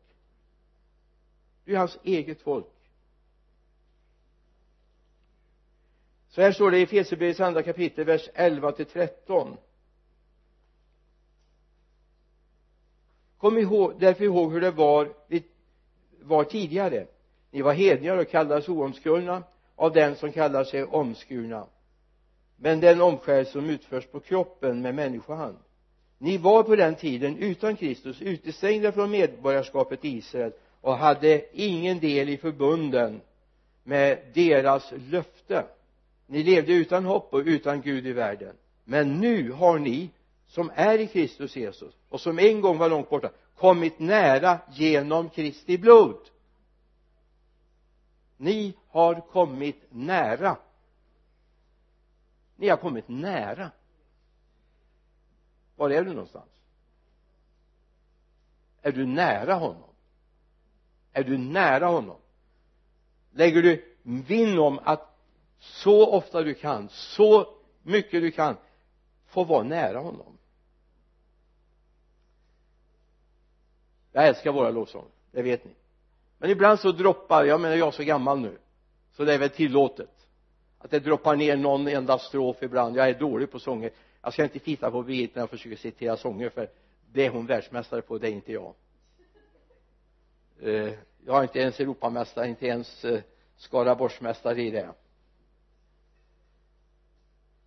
Du 1.66 1.74
är 1.74 1.78
hans 1.78 1.98
eget 2.04 2.42
folk. 2.42 2.68
Så 6.36 6.42
här 6.42 6.52
står 6.52 6.72
det 6.72 6.80
i 6.80 6.84
Efesierbrevets 6.84 7.40
andra 7.40 7.64
kapitel 7.64 8.06
vers 8.06 8.30
11 8.34 8.72
till 8.72 8.86
13 8.86 9.58
kom 13.38 13.58
ihåg, 13.58 13.94
därför 14.00 14.24
ihåg 14.24 14.54
hur 14.54 14.62
det 14.62 14.72
var, 14.72 15.14
var 16.22 16.44
tidigare. 16.44 17.08
Ni 17.52 17.62
var 17.62 17.74
hedningar 17.74 18.18
och 18.18 18.30
kallades 18.30 18.70
oomskurna 18.70 19.44
av 19.76 19.94
den 19.94 20.16
som 20.16 20.32
kallar 20.32 20.64
sig 20.64 20.84
omskurna. 20.84 21.68
Men 22.56 22.80
den 22.80 23.02
omskärelse 23.02 23.52
som 23.52 23.70
utförs 23.70 24.06
på 24.06 24.20
kroppen 24.20 24.82
med 24.82 24.96
människohand. 24.96 25.58
Ni 26.18 26.38
var 26.38 26.64
på 26.64 26.76
den 26.76 26.96
tiden 26.96 27.38
utan 27.38 27.76
Kristus 27.76 28.22
utestängda 28.22 28.92
från 28.92 29.12
medborgarskapet 29.12 30.06
i 30.06 30.18
Israel 30.18 30.52
och 30.82 30.98
hade 30.98 31.46
ingen 31.54 32.00
del 32.00 32.30
i 32.30 32.38
förbunden 32.38 33.22
med 33.84 34.20
deras 34.34 34.94
löfte 35.10 35.64
ni 36.26 36.44
levde 36.44 36.74
utan 36.74 37.06
hopp 37.06 37.34
och 37.34 37.44
utan 37.46 37.82
Gud 37.82 38.08
i 38.08 38.14
världen. 38.14 38.56
Men 38.84 39.20
nu 39.20 39.52
har 39.52 39.80
ni 39.80 40.10
som 40.48 40.72
är 40.76 41.00
i 41.00 41.08
Kristus 41.08 41.56
Jesus 41.56 41.94
och 42.10 42.22
som 42.22 42.40
en 42.40 42.62
gång 42.62 42.78
var 42.78 42.90
långt 42.90 43.10
borta 43.10 43.30
kommit 43.56 44.00
nära 44.00 44.60
genom 44.72 45.30
Kristi 45.30 45.78
blod. 45.78 46.30
Ni 48.38 48.74
har 48.88 49.22
kommit 49.22 49.86
nära. 49.90 50.58
Ni 52.56 52.70
har 52.70 52.78
kommit 52.78 53.08
nära. 53.08 53.72
Var 55.76 55.90
är 55.90 56.04
du 56.04 56.14
någonstans? 56.14 56.50
Är 58.82 58.92
du 58.92 59.06
nära 59.06 59.54
honom? 59.54 59.90
Är 61.14 61.24
du 61.24 61.38
nära 61.38 61.86
honom? 61.88 62.18
Lägger 63.32 63.62
du 63.62 63.96
vinn 64.04 64.60
om 64.60 64.80
att 64.84 65.15
så 65.60 66.12
ofta 66.12 66.44
du 66.44 66.54
kan 66.54 66.90
så 66.90 67.54
mycket 67.84 68.22
du 68.22 68.32
kan 68.32 68.58
få 69.26 69.44
vara 69.44 69.64
nära 69.64 70.00
honom. 70.00 70.38
Jag 74.12 74.28
älskar 74.28 74.52
våra 74.52 74.70
lovsånger 74.70 75.12
det 75.36 75.42
vet 75.42 75.66
ni. 75.66 75.72
Men 76.38 76.50
ibland 76.50 76.80
så 76.80 76.92
droppar 76.92 77.44
jag 77.44 77.62
menar 77.62 77.76
jag 77.76 77.88
är 77.88 77.92
så 77.92 78.04
gammal 78.04 78.40
nu 78.40 78.58
så 79.14 79.26
det 79.26 79.34
är 79.34 79.38
väl 79.38 79.50
tillåtet 79.50 80.28
att 80.78 80.92
det 80.92 81.00
droppar 81.00 81.36
ner 81.36 81.58
någon 81.58 81.88
enda 81.88 82.20
strof 82.20 82.64
ibland. 82.64 82.98
Jag 82.98 83.10
är 83.10 83.20
dålig 83.20 83.52
på 83.52 83.60
sånger. 83.60 83.92
Jag 84.22 84.34
ska 84.34 84.44
inte 84.44 84.60
titta 84.60 84.92
på 84.92 85.04
Birgitta 85.04 85.32
när 85.36 85.42
jag 85.42 85.50
försöker 85.50 85.76
citera 85.78 86.18
sånger 86.18 86.50
för 86.50 86.70
det 87.12 87.26
är 87.26 87.30
hon 87.30 87.46
världsmästare 87.46 88.02
på 88.02 88.18
det 88.18 88.28
är 88.28 88.32
inte 88.32 88.52
jag. 88.52 88.74
Eh, 90.62 90.94
jag 91.26 91.38
är 91.38 91.44
inte 91.44 91.60
ens 91.60 91.80
Europamästare 91.80 92.48
inte 92.48 92.68
ens 92.68 93.06
eh, 93.06 93.22
Skaraborgsmästare 93.58 94.62
i 94.62 94.72
det 94.72 94.90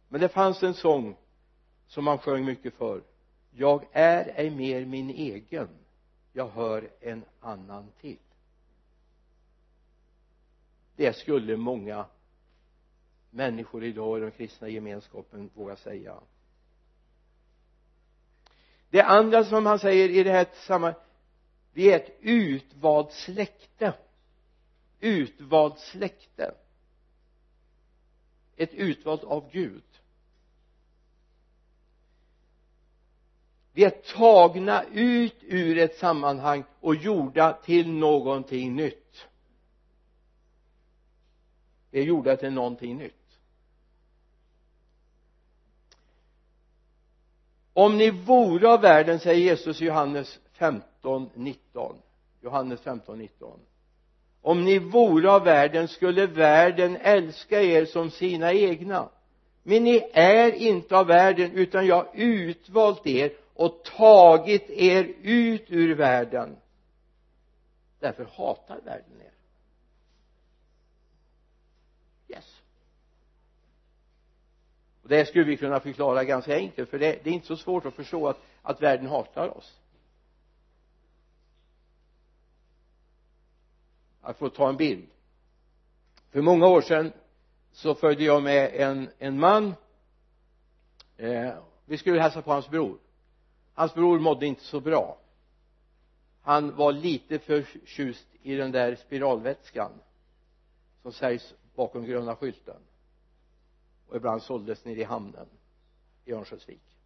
men 0.08 0.20
det 0.20 0.28
fanns 0.28 0.62
en 0.62 0.74
sång 0.74 1.16
som 1.86 2.04
man 2.04 2.18
sjöng 2.18 2.44
mycket 2.44 2.74
för. 2.74 3.02
Jag 3.50 3.86
är 3.92 4.32
ej 4.36 4.50
mer 4.50 4.84
min 4.84 5.10
egen. 5.10 5.68
Jag 6.32 6.48
hör 6.48 6.90
en 7.00 7.24
annan 7.40 7.92
till. 8.00 8.18
Det 10.96 11.16
skulle 11.16 11.56
många 11.56 12.06
människor 13.30 13.84
idag 13.84 14.18
i 14.18 14.20
den 14.20 14.30
kristna 14.30 14.68
gemenskapen 14.68 15.50
våga 15.54 15.76
säga. 15.76 16.20
Det 18.90 19.02
andra 19.02 19.44
som 19.44 19.66
han 19.66 19.78
säger 19.78 20.08
i 20.08 20.22
det 20.22 20.32
här 20.32 20.48
sammanhanget 20.52 21.02
vi 21.72 21.92
är 21.92 21.96
ett 21.96 22.16
utvalt 22.20 23.12
släkte 23.12 23.94
utvalt 25.00 25.78
släkte 25.78 26.54
ett 28.56 28.74
utvalt 28.74 29.24
av 29.24 29.50
Gud. 29.50 29.97
Vi 33.78 33.84
är 33.84 33.90
tagna 33.90 34.84
ut 34.92 35.36
ur 35.40 35.78
ett 35.78 35.98
sammanhang 35.98 36.64
och 36.80 36.94
gjorda 36.94 37.52
till 37.52 37.88
någonting 37.88 38.76
nytt. 38.76 39.26
Vi 41.90 42.00
är 42.00 42.04
gjorda 42.04 42.36
till 42.36 42.52
någonting 42.52 42.96
nytt. 42.96 43.40
Om 47.72 47.98
ni 47.98 48.10
vore 48.10 48.68
av 48.68 48.80
världen 48.80 49.20
säger 49.20 49.40
Jesus 49.40 49.82
i 49.82 49.84
Johannes 49.84 50.38
15 50.52 51.30
19 51.34 51.96
Johannes 52.40 52.80
15 52.80 53.18
19 53.18 53.60
om 54.42 54.64
ni 54.64 54.78
vore 54.78 55.30
av 55.30 55.44
världen 55.44 55.88
skulle 55.88 56.26
världen 56.26 56.96
älska 56.96 57.62
er 57.62 57.84
som 57.84 58.10
sina 58.10 58.52
egna. 58.52 59.08
Men 59.62 59.84
ni 59.84 60.10
är 60.12 60.52
inte 60.52 60.96
av 60.96 61.06
världen 61.06 61.52
utan 61.52 61.86
jag 61.86 61.96
har 61.96 62.08
utvalt 62.14 63.06
er 63.06 63.32
och 63.58 63.84
tagit 63.84 64.70
er 64.70 65.04
ut 65.22 65.64
ur 65.68 65.94
världen. 65.94 66.56
Därför 67.98 68.24
hatar 68.24 68.80
världen 68.80 69.20
er. 69.20 69.32
Yes. 72.28 72.60
Och 75.02 75.08
det 75.08 75.26
skulle 75.26 75.44
vi 75.44 75.56
kunna 75.56 75.80
förklara 75.80 76.24
ganska 76.24 76.56
enkelt 76.56 76.90
för 76.90 76.98
det, 76.98 77.24
det 77.24 77.30
är 77.30 77.34
inte 77.34 77.46
så 77.46 77.56
svårt 77.56 77.86
att 77.86 77.94
förstå 77.94 78.28
att, 78.28 78.38
att 78.62 78.82
världen 78.82 79.06
hatar 79.06 79.56
oss. 79.56 79.80
Att 84.20 84.38
få 84.38 84.48
ta 84.48 84.68
en 84.68 84.76
bild. 84.76 85.08
För 86.30 86.40
många 86.40 86.66
år 86.66 86.80
sedan 86.80 87.12
så 87.72 87.94
följde 87.94 88.24
jag 88.24 88.42
med 88.42 88.70
en, 88.74 89.10
en 89.18 89.40
man. 89.40 89.74
Eh, 91.16 91.54
vi 91.84 91.98
skulle 91.98 92.20
hälsa 92.20 92.42
på 92.42 92.52
hans 92.52 92.68
bror 92.68 92.98
hans 93.78 93.94
bror 93.94 94.18
mådde 94.18 94.46
inte 94.46 94.62
så 94.62 94.80
bra. 94.80 95.18
Han 96.42 96.76
var 96.76 96.92
lite 96.92 97.38
förtjust 97.38 98.26
i 98.42 98.54
den 98.54 98.72
där 98.72 98.96
spiralvätskan 98.96 99.92
som 101.02 101.12
säljs 101.12 101.54
bakom 101.74 102.04
gröna 102.04 102.36
skylten. 102.36 102.80
Och 104.08 104.16
ibland 104.16 104.42
såldes 104.42 104.84
nere 104.84 105.00
i 105.00 105.04
hamnen 105.04 105.46
i 106.24 106.32
Örnsköldsvik. 106.32 106.96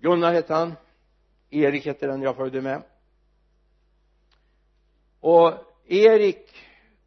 Gunnar 0.00 0.32
hette 0.32 0.54
han. 0.54 0.72
Erik 1.50 1.86
hette 1.86 2.06
den 2.06 2.22
jag 2.22 2.36
följde 2.36 2.60
med. 2.60 2.82
Och 5.20 5.52
Erik 5.86 6.56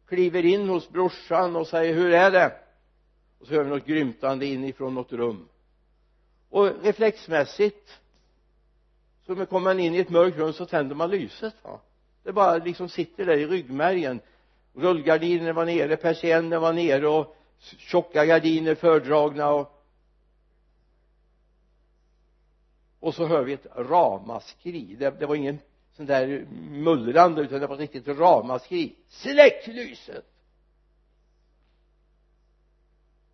kliver 0.06 0.44
in 0.44 0.68
hos 0.68 0.88
brorsan 0.88 1.56
och 1.56 1.66
säger 1.66 1.94
hur 1.94 2.12
är 2.12 2.30
det? 2.30 2.56
Och 3.38 3.46
så 3.46 3.54
hör 3.54 3.64
vi 3.64 3.70
något 3.70 3.86
grymtande 3.86 4.46
inifrån 4.46 4.94
något 4.94 5.12
rum 5.12 5.48
och 6.52 6.82
reflexmässigt 6.82 8.00
så 9.26 9.46
kommer 9.46 9.60
man 9.60 9.80
in 9.80 9.94
i 9.94 9.98
ett 9.98 10.10
mörkt 10.10 10.38
rum 10.38 10.52
så 10.52 10.66
tänder 10.66 10.94
man 10.94 11.10
lyset 11.10 11.54
va. 11.62 11.80
Det 12.22 12.32
bara 12.32 12.56
liksom 12.56 12.88
sitter 12.88 13.26
där 13.26 13.36
i 13.36 13.46
ryggmärgen. 13.46 14.20
Rullgardiner 14.74 15.52
var 15.52 15.64
nere, 15.64 15.96
persienner 15.96 16.58
var 16.58 16.72
nere 16.72 17.08
och 17.08 17.36
tjocka 17.58 18.26
gardiner 18.26 18.74
fördragna 18.74 19.48
och 19.50 19.78
och 23.00 23.14
så 23.14 23.26
hör 23.26 23.42
vi 23.44 23.52
ett 23.52 23.66
ramaskri. 23.76 24.96
Det, 24.98 25.10
det 25.10 25.26
var 25.26 25.34
ingen 25.34 25.58
sån 25.92 26.06
där 26.06 26.46
mullrande 26.70 27.42
utan 27.42 27.60
det 27.60 27.66
var 27.66 27.74
ett 27.74 27.80
riktigt 27.80 28.08
ramaskri. 28.08 28.96
Släck 29.08 29.66
lyset! 29.66 30.24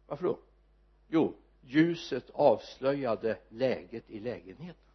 Varför 0.06 0.24
då? 0.24 0.38
Jo 1.08 1.34
ljuset 1.68 2.30
avslöjade 2.30 3.38
läget 3.48 4.10
i 4.10 4.20
lägenheten. 4.20 4.92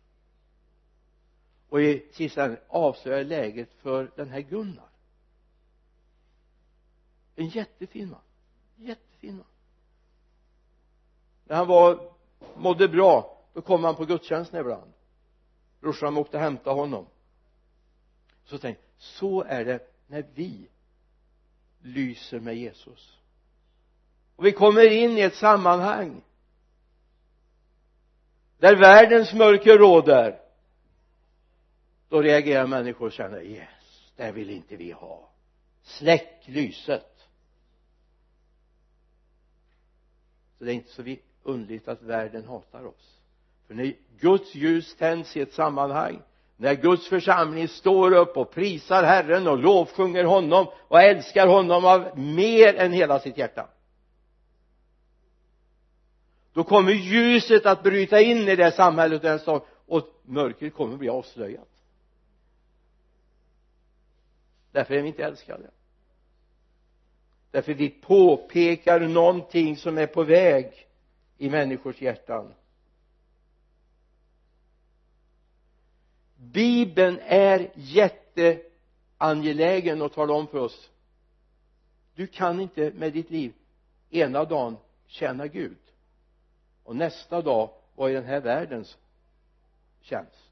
Och 1.69 1.81
i 1.81 2.07
sista 2.11 2.55
avslöjade 2.67 3.23
läget 3.23 3.73
för 3.73 4.11
den 4.15 4.29
här 4.29 4.41
Gunnar. 4.41 4.89
En 7.35 7.47
jättefin 7.47 8.09
man. 8.09 8.19
Jättefin 8.75 9.35
man. 9.37 9.45
När 11.45 11.55
han 11.55 11.67
var 11.67 12.13
mådde 12.55 12.87
bra 12.87 13.39
då 13.53 13.61
kom 13.61 13.83
han 13.83 13.95
på 13.95 14.05
gudstjänsten 14.05 14.59
ibland. 14.59 14.93
Brorsan 15.79 16.17
åkte 16.17 16.37
och 16.37 16.43
hämtade 16.43 16.75
honom. 16.75 17.07
Så 18.43 18.57
tänkte 18.57 18.83
så 18.97 19.43
är 19.43 19.65
det 19.65 19.79
när 20.07 20.25
vi 20.33 20.69
lyser 21.81 22.39
med 22.39 22.55
Jesus. 22.55 23.19
Och 24.35 24.45
vi 24.45 24.51
kommer 24.51 24.91
in 24.91 25.17
i 25.17 25.21
ett 25.21 25.35
sammanhang 25.35 26.21
där 28.63 28.75
världens 28.75 29.33
mörker 29.33 29.77
råder 29.77 30.39
då 32.09 32.21
reagerar 32.21 32.67
människor 32.67 33.05
och 33.05 33.11
känner 33.11 33.41
yes 33.41 34.11
det 34.15 34.31
vill 34.31 34.49
inte 34.49 34.75
vi 34.75 34.91
ha. 34.91 35.29
Släck 35.83 36.43
lyset. 36.45 37.27
Så 40.57 40.63
det 40.63 40.71
är 40.71 40.75
inte 40.75 40.91
så 40.91 41.15
underligt 41.43 41.87
att 41.87 42.01
världen 42.01 42.45
hatar 42.45 42.85
oss. 42.85 43.19
För 43.67 43.73
när 43.73 43.93
Guds 44.19 44.55
ljus 44.55 44.95
tänds 44.95 45.37
i 45.37 45.41
ett 45.41 45.53
sammanhang 45.53 46.21
när 46.57 46.75
Guds 46.75 47.09
församling 47.09 47.67
står 47.67 48.13
upp 48.13 48.37
och 48.37 48.51
prisar 48.51 49.03
Herren 49.03 49.47
och 49.47 49.57
lovsjunger 49.57 50.23
honom 50.23 50.67
och 50.87 51.01
älskar 51.01 51.47
honom 51.47 51.85
av 51.85 52.19
mer 52.19 52.75
än 52.75 52.91
hela 52.91 53.19
sitt 53.19 53.37
hjärta 53.37 53.67
då 56.53 56.63
kommer 56.63 56.91
ljuset 56.91 57.65
att 57.65 57.83
bryta 57.83 58.21
in 58.21 58.37
i 58.37 58.55
det 58.55 58.71
samhället 58.71 59.17
och 59.17 59.23
den 59.29 59.39
staden 59.39 59.67
och 59.85 60.07
mörkret 60.23 60.73
kommer 60.73 60.93
att 60.93 60.99
bli 60.99 61.09
avslöjat. 61.09 61.69
Därför 64.71 64.93
är 64.93 65.01
vi 65.01 65.07
inte 65.07 65.23
älskade. 65.23 65.71
Därför 67.51 67.73
vi 67.73 67.89
påpekar 67.89 68.99
någonting 68.99 69.77
som 69.77 69.97
är 69.97 70.07
på 70.07 70.23
väg 70.23 70.87
i 71.37 71.49
människors 71.49 72.01
hjärtan. 72.01 72.53
Bibeln 76.35 77.19
är 77.23 77.71
jätteangelägen 77.75 80.01
att 80.01 80.13
tala 80.13 80.33
om 80.33 80.47
för 80.47 80.57
oss. 80.57 80.89
Du 82.15 82.27
kan 82.27 82.59
inte 82.59 82.91
med 82.91 83.13
ditt 83.13 83.29
liv 83.29 83.53
ena 84.09 84.45
dagen 84.45 84.77
tjäna 85.07 85.47
Gud 85.47 85.77
och 86.83 86.95
nästa 86.95 87.41
dag 87.41 87.69
var 87.95 88.09
i 88.09 88.13
den 88.13 88.25
här 88.25 88.41
världens 88.41 88.97
tjänst. 90.01 90.51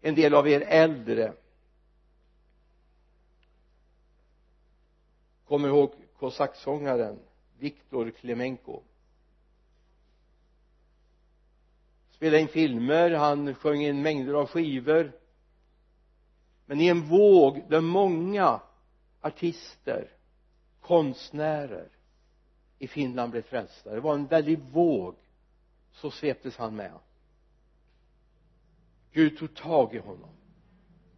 En 0.00 0.14
del 0.14 0.34
av 0.34 0.48
er 0.48 0.60
äldre 0.60 1.32
kommer 5.44 5.68
ihåg 5.68 5.92
kosacksångaren 6.18 7.18
Viktor 7.58 8.10
Klemenko 8.10 8.82
spelade 12.24 12.40
in 12.40 12.48
filmer, 12.48 13.10
han 13.10 13.54
sjöng 13.54 13.82
in 13.82 14.02
mängder 14.02 14.34
av 14.34 14.46
skivor. 14.46 15.12
Men 16.66 16.80
i 16.80 16.86
en 16.86 17.00
våg 17.00 17.64
där 17.68 17.80
många 17.80 18.60
artister 19.20 20.08
konstnärer 20.80 21.88
i 22.84 22.88
Finland 22.88 23.30
blev 23.30 23.42
frälsta. 23.42 23.90
Det 23.90 24.00
var 24.00 24.14
en 24.14 24.26
väldig 24.26 24.58
våg. 24.58 25.14
Så 25.92 26.10
sveptes 26.10 26.56
han 26.56 26.76
med. 26.76 26.92
Gud 29.12 29.38
tog 29.38 29.54
tag 29.54 29.94
i 29.94 29.98
honom. 29.98 30.30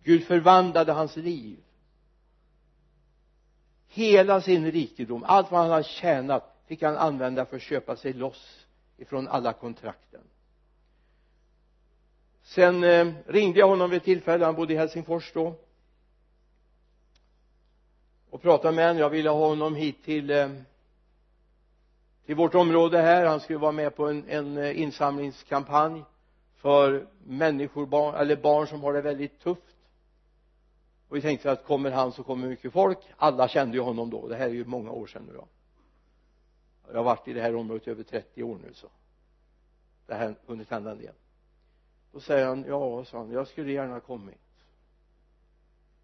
Gud 0.02 0.24
förvandlade 0.24 0.92
hans 0.92 1.16
liv. 1.16 1.58
Hela 3.88 4.40
sin 4.40 4.70
rikedom 4.70 5.24
allt 5.24 5.50
vad 5.50 5.60
han 5.60 5.70
hade 5.70 5.84
tjänat 5.84 6.56
fick 6.66 6.82
han 6.82 6.96
använda 6.96 7.46
för 7.46 7.56
att 7.56 7.62
köpa 7.62 7.96
sig 7.96 8.12
loss 8.12 8.66
ifrån 8.96 9.28
alla 9.28 9.52
kontrakten. 9.52 10.20
Sen 12.42 12.84
eh, 12.84 13.12
ringde 13.26 13.58
jag 13.58 13.68
honom 13.68 13.90
vid 13.90 13.96
ett 13.96 14.04
tillfälle 14.04 14.44
han 14.44 14.54
bodde 14.54 14.72
i 14.72 14.76
Helsingfors 14.76 15.32
då 15.32 15.54
och 18.30 18.42
pratade 18.42 18.76
med 18.76 18.86
honom. 18.86 19.00
Jag 19.00 19.10
ville 19.10 19.30
ha 19.30 19.48
honom 19.48 19.74
hit 19.74 20.04
till 20.04 20.30
eh, 20.30 20.48
till 22.26 22.36
vårt 22.36 22.54
område 22.54 22.98
här. 22.98 23.26
Han 23.26 23.40
skulle 23.40 23.58
vara 23.58 23.72
med 23.72 23.96
på 23.96 24.08
en, 24.08 24.24
en 24.28 24.58
eh, 24.58 24.80
insamlingskampanj 24.80 26.04
för 26.54 27.06
människor, 27.24 27.86
barn, 27.86 28.14
eller 28.14 28.36
barn 28.36 28.66
som 28.66 28.82
har 28.82 28.92
det 28.92 29.00
väldigt 29.00 29.40
tufft. 29.40 29.76
Och 31.08 31.16
vi 31.16 31.20
tänkte 31.20 31.52
att 31.52 31.64
kommer 31.64 31.90
han 31.90 32.12
så 32.12 32.22
kommer 32.22 32.48
mycket 32.48 32.72
folk. 32.72 32.98
Alla 33.16 33.48
kände 33.48 33.76
ju 33.76 33.82
honom 33.82 34.10
då. 34.10 34.28
Det 34.28 34.36
här 34.36 34.46
är 34.46 34.52
ju 34.52 34.64
många 34.64 34.90
år 34.90 35.06
sedan 35.06 35.22
nu 35.26 35.32
då. 35.32 35.46
Jag 36.88 36.96
har 36.96 37.04
varit 37.04 37.28
i 37.28 37.32
det 37.32 37.42
här 37.42 37.54
området 37.54 37.86
i 37.86 37.90
över 37.90 38.02
30 38.02 38.42
år 38.42 38.58
nu 38.66 38.74
så 38.74 38.86
det 40.06 40.14
har 40.14 40.34
hunnit 40.46 40.70
hända 40.70 40.90
en 40.90 40.98
del. 40.98 41.14
Då 42.12 42.20
säger 42.20 42.46
han 42.46 42.64
ja 42.68 43.04
sa 43.04 43.18
han 43.18 43.30
jag 43.30 43.48
skulle 43.48 43.72
gärna 43.72 44.00
kommit. 44.00 44.38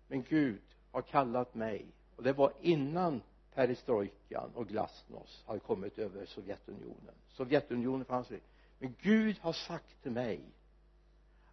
Men 0.09 0.23
Gud 0.23 0.63
har 0.93 1.03
kallat 1.03 1.55
mig. 1.55 1.87
Och 2.17 2.23
det 2.23 2.33
var 2.33 2.53
innan 2.61 3.21
perestrojkan 3.55 4.51
och 4.55 4.69
glasnost 4.69 5.47
hade 5.47 5.61
kommit 5.61 5.99
över 5.99 6.27
Sovjetunionen. 6.27 7.15
Sovjetunionen 7.29 8.05
fanns 8.05 8.29
det 8.29 8.41
men 8.79 8.95
Gud 9.03 9.39
har 9.41 9.53
sagt 9.53 10.03
till 10.03 10.13
mig 10.13 10.41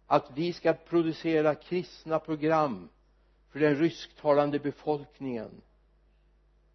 att 0.06 0.30
vi 0.34 0.52
ska 0.52 0.72
producera 0.72 1.54
kristna 1.54 2.18
program 2.18 2.88
för 3.50 3.60
den 3.60 3.76
rysktalande 3.76 4.58
befolkningen 4.58 5.50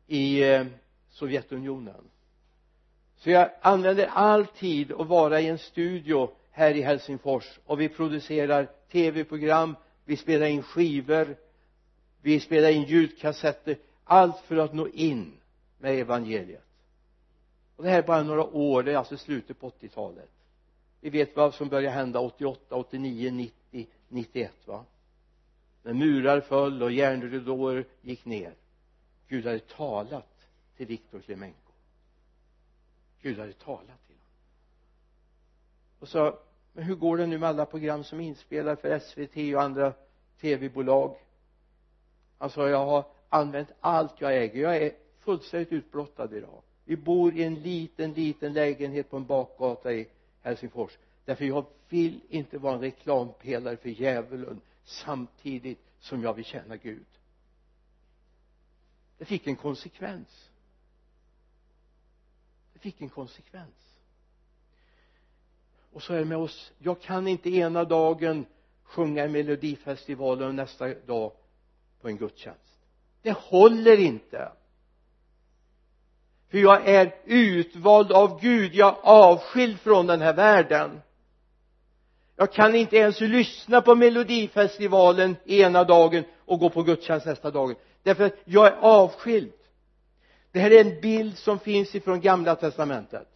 i 0.07 0.43
eh, 0.43 0.65
Sovjetunionen. 1.09 2.09
Så 3.15 3.29
jag 3.29 3.51
använder 3.61 4.07
all 4.07 4.45
tid 4.45 4.91
att 4.91 5.07
vara 5.07 5.41
i 5.41 5.47
en 5.47 5.57
studio 5.57 6.31
här 6.51 6.73
i 6.73 6.81
Helsingfors 6.81 7.59
och 7.65 7.81
vi 7.81 7.89
producerar 7.89 8.69
tv-program 8.91 9.75
vi 10.05 10.17
spelar 10.17 10.47
in 10.47 10.63
skivor 10.63 11.35
vi 12.25 12.39
spelar 12.39 12.69
in 12.69 12.83
ljudkassetter 12.83 13.77
allt 14.05 14.39
för 14.39 14.57
att 14.57 14.73
nå 14.73 14.87
in 14.87 15.33
med 15.77 15.99
evangeliet. 15.99 16.65
Och 17.75 17.83
det 17.83 17.89
här 17.89 17.97
är 17.97 18.07
bara 18.07 18.23
några 18.23 18.43
år 18.43 18.83
det 18.83 18.91
är 18.91 18.97
alltså 18.97 19.17
slutet 19.17 19.59
på 19.59 19.69
80-talet 19.69 20.29
vi 21.05 21.11
vet 21.11 21.35
vad 21.35 21.53
som 21.53 21.69
började 21.69 21.95
hända 21.95 22.19
88, 22.19 22.75
89, 22.75 23.31
90, 23.31 23.87
91 24.07 24.51
va? 24.65 24.85
När 25.83 25.93
murar 25.93 26.41
föll 26.41 26.83
och 26.83 26.91
järnridåer 26.91 27.85
gick 28.01 28.25
ner. 28.25 28.53
Gud 29.27 29.45
hade 29.45 29.59
talat 29.59 30.47
till 30.77 30.87
Viktor 30.87 31.19
Klemenko. 31.19 31.71
Gud 33.21 33.39
hade 33.39 33.53
talat 33.53 34.05
till 34.07 34.15
honom. 34.15 34.31
Och 35.99 36.09
sa 36.09 36.39
men 36.73 36.83
hur 36.83 36.95
går 36.95 37.17
det 37.17 37.25
nu 37.25 37.37
med 37.37 37.49
alla 37.49 37.65
program 37.65 38.03
som 38.03 38.19
är 38.19 38.25
inspelade 38.25 38.75
för 38.75 38.99
SVT 38.99 39.55
och 39.55 39.61
andra 39.61 39.93
tv-bolag 40.41 41.17
han 42.37 42.49
sa 42.49 42.69
jag 42.69 42.85
har 42.85 43.05
använt 43.35 43.69
allt 43.79 44.21
jag 44.21 44.37
äger. 44.37 44.61
Jag 44.61 44.77
är 44.77 44.91
fullständigt 45.19 45.71
utblottad 45.71 46.37
idag. 46.37 46.61
Vi 46.85 46.97
bor 46.97 47.33
i 47.33 47.43
en 47.43 47.55
liten 47.55 48.13
liten 48.13 48.53
lägenhet 48.53 49.09
på 49.09 49.17
en 49.17 49.25
bakgata 49.25 49.93
i 49.93 50.07
Helsingfors. 50.41 50.97
Därför 51.25 51.45
jag 51.45 51.65
vill 51.89 52.21
inte 52.29 52.57
vara 52.57 52.73
en 52.73 52.81
reklampelare 52.81 53.77
för 53.77 53.89
djävulen 53.89 54.61
samtidigt 54.83 55.79
som 55.99 56.23
jag 56.23 56.33
vill 56.33 56.45
tjäna 56.45 56.77
Gud. 56.77 57.05
Det 59.17 59.25
fick 59.25 59.47
en 59.47 59.55
konsekvens. 59.55 60.49
Det 62.73 62.79
fick 62.79 63.01
en 63.01 63.09
konsekvens. 63.09 63.97
Och 65.91 66.03
så 66.03 66.13
är 66.13 66.19
det 66.19 66.25
med 66.25 66.37
oss. 66.37 66.71
Jag 66.77 67.01
kan 67.01 67.27
inte 67.27 67.49
ena 67.49 67.83
dagen 67.83 68.45
sjunga 68.83 69.25
i 69.25 69.29
melodifestivalen 69.29 70.47
och 70.47 70.55
nästa 70.55 70.93
dag 70.93 71.31
på 72.01 72.07
en 72.07 72.17
gudstjänst 72.17 72.74
det 73.25 73.31
håller 73.31 73.99
inte. 73.99 74.51
För 76.51 76.57
jag 76.57 76.87
är 76.87 77.15
utvald 77.25 78.11
av 78.11 78.41
Gud. 78.41 78.75
Jag 78.75 78.87
är 78.87 78.97
avskild 79.03 79.79
från 79.79 80.07
den 80.07 80.21
här 80.21 80.33
världen. 80.33 81.01
Jag 82.35 82.53
kan 82.53 82.75
inte 82.75 82.97
ens 82.97 83.21
lyssna 83.21 83.81
på 83.81 83.95
melodifestivalen 83.95 85.35
ena 85.45 85.83
dagen 85.83 86.23
och 86.45 86.59
gå 86.59 86.69
på 86.69 86.83
gudstjänst 86.83 87.25
nästa 87.25 87.51
dag. 87.51 87.75
Därför 88.03 88.23
att 88.23 88.35
jag 88.45 88.67
är 88.67 88.77
avskild. 88.81 89.53
Det 90.51 90.59
här 90.59 90.71
är 90.71 90.81
en 90.81 91.01
bild 91.01 91.37
som 91.37 91.59
finns 91.59 91.95
ifrån 91.95 92.21
gamla 92.21 92.55
testamentet. 92.55 93.27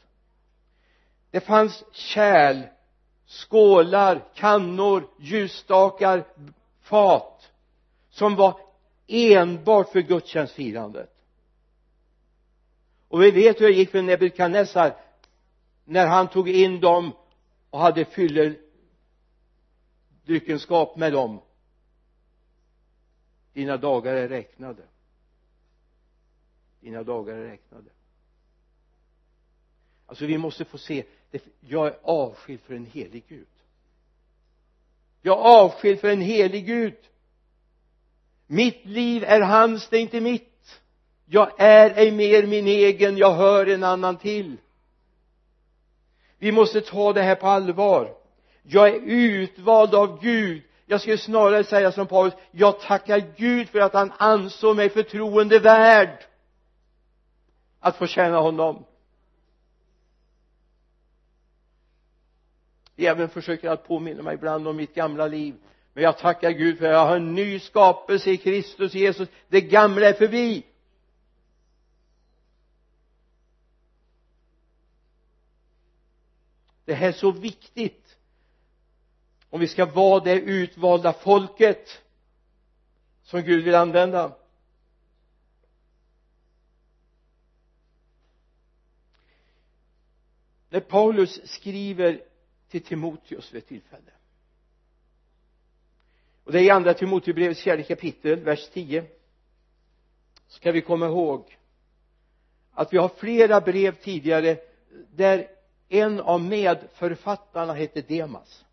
Det 1.32 1.40
fanns 1.40 1.84
kärl 1.92 2.62
skålar, 3.28 4.24
kannor, 4.36 5.08
ljusstakar, 5.20 6.26
fat 6.82 7.52
som 8.10 8.36
var 8.36 8.69
enbart 9.10 9.92
för 9.92 10.02
gudstjänstfirandet. 10.02 11.16
Och 13.08 13.22
vi 13.22 13.32
vet 13.32 13.62
hur 13.62 13.68
det 13.68 13.74
gick 13.74 13.90
för 13.90 14.02
Nebukadnessar 14.02 14.96
när 15.86 16.08
han 16.08 16.28
tog 16.28 16.50
in 16.50 16.80
dem 16.80 17.12
och 17.70 17.80
hade 17.80 18.06
fylledryckenskap 18.06 20.98
med 20.98 21.14
dem. 21.14 21.42
Dina 23.54 23.78
dagar 23.78 24.14
är 24.14 24.28
räknade. 24.28 24.84
Dina 26.80 27.04
dagar 27.04 27.36
är 27.36 27.44
räknade. 27.44 27.90
Alltså 30.06 30.26
vi 30.26 30.38
måste 30.38 30.66
få 30.66 30.78
se 30.78 31.06
jag 31.60 31.88
är 31.88 32.00
avskild 32.04 32.62
för 32.62 32.74
en 32.74 32.86
helig 32.86 33.24
Gud. 33.28 33.48
Jag 35.22 35.40
är 35.40 35.64
avskild 35.64 36.00
för 36.00 36.10
en 36.10 36.22
helig 36.22 36.66
Gud 36.66 36.98
mitt 38.50 38.86
liv 38.86 39.24
är 39.24 39.42
hans, 39.42 39.88
det 39.90 39.98
är 39.98 40.02
inte 40.02 40.22
mitt. 40.22 40.82
Jag 41.26 41.52
är 41.58 41.94
ej 41.98 42.12
mer 42.12 42.48
min 42.48 42.68
egen, 42.68 43.18
jag 43.18 43.34
hör 43.34 43.66
en 43.66 43.84
annan 43.84 44.18
till. 44.18 44.58
Vi 46.38 46.52
måste 46.52 46.82
ta 46.82 47.14
det 47.14 47.22
här 47.22 47.36
på 47.36 47.48
allvar. 47.48 48.16
Jag 48.64 48.90
är 48.90 49.00
utvald 49.06 49.96
av 49.96 50.22
Gud. 50.22 50.62
Jag 50.86 51.02
skulle 51.02 51.18
snarare 51.18 51.64
säga 51.64 51.92
som 51.92 52.08
Paulus 52.08 52.34
jag 52.52 52.80
tackar 52.80 53.24
Gud 53.38 53.70
för 53.70 53.80
att 53.80 53.94
han 53.94 54.12
ansåg 54.18 54.76
mig 54.76 54.90
förtroende 54.90 55.60
värd 55.60 56.26
att 57.80 57.96
få 57.96 58.08
tjäna 58.08 58.38
honom. 58.38 58.86
Även 62.98 63.30
försöker 63.30 63.70
att 63.70 63.88
påminna 63.88 64.24
mig 64.24 64.34
ibland 64.34 64.68
om 64.68 64.76
mitt 64.76 64.96
gamla 64.96 65.28
liv 65.28 65.56
men 66.00 66.04
jag 66.04 66.18
tackar 66.18 66.52
Gud 66.52 66.78
för 66.78 66.86
att 66.86 66.92
jag 66.92 67.06
har 67.06 67.16
en 67.16 67.36
ny 67.36 67.60
skapelse 67.60 68.32
i 68.32 68.38
Kristus 68.38 68.94
Jesus. 68.94 69.30
Det 69.48 69.62
gamla 69.62 70.08
är 70.08 70.14
förbi. 70.14 70.66
Det 76.86 76.94
här 76.94 77.08
är 77.08 77.12
så 77.12 77.32
viktigt. 77.32 78.18
Om 79.50 79.60
vi 79.60 79.68
ska 79.68 79.86
vara 79.86 80.24
det 80.24 80.34
utvalda 80.34 81.14
folket 81.14 82.02
som 83.24 83.42
Gud 83.42 83.64
vill 83.64 83.76
använda. 83.76 84.38
När 90.70 90.80
Paulus 90.80 91.52
skriver 91.52 92.24
till 92.70 92.84
Timoteus 92.84 93.54
vid 93.54 93.64
ett 93.64 93.68
tillfälle 93.68 94.12
och 96.44 96.52
det 96.52 96.60
är 96.60 96.64
i 96.64 96.70
andra 96.70 96.94
Timoteusbrevets 96.94 97.62
fjärde 97.64 97.84
kapitel 97.84 98.40
vers 98.40 98.70
10 98.70 99.06
ska 100.48 100.72
vi 100.72 100.82
komma 100.82 101.06
ihåg 101.06 101.58
att 102.74 102.94
vi 102.94 102.98
har 102.98 103.10
flera 103.10 103.62
brev 103.62 103.96
tidigare 103.96 104.58
där 105.16 105.48
en 105.90 106.20
av 106.20 106.42
medförfattarna 106.42 107.74
hette 107.74 108.02
Demas. 108.02 108.66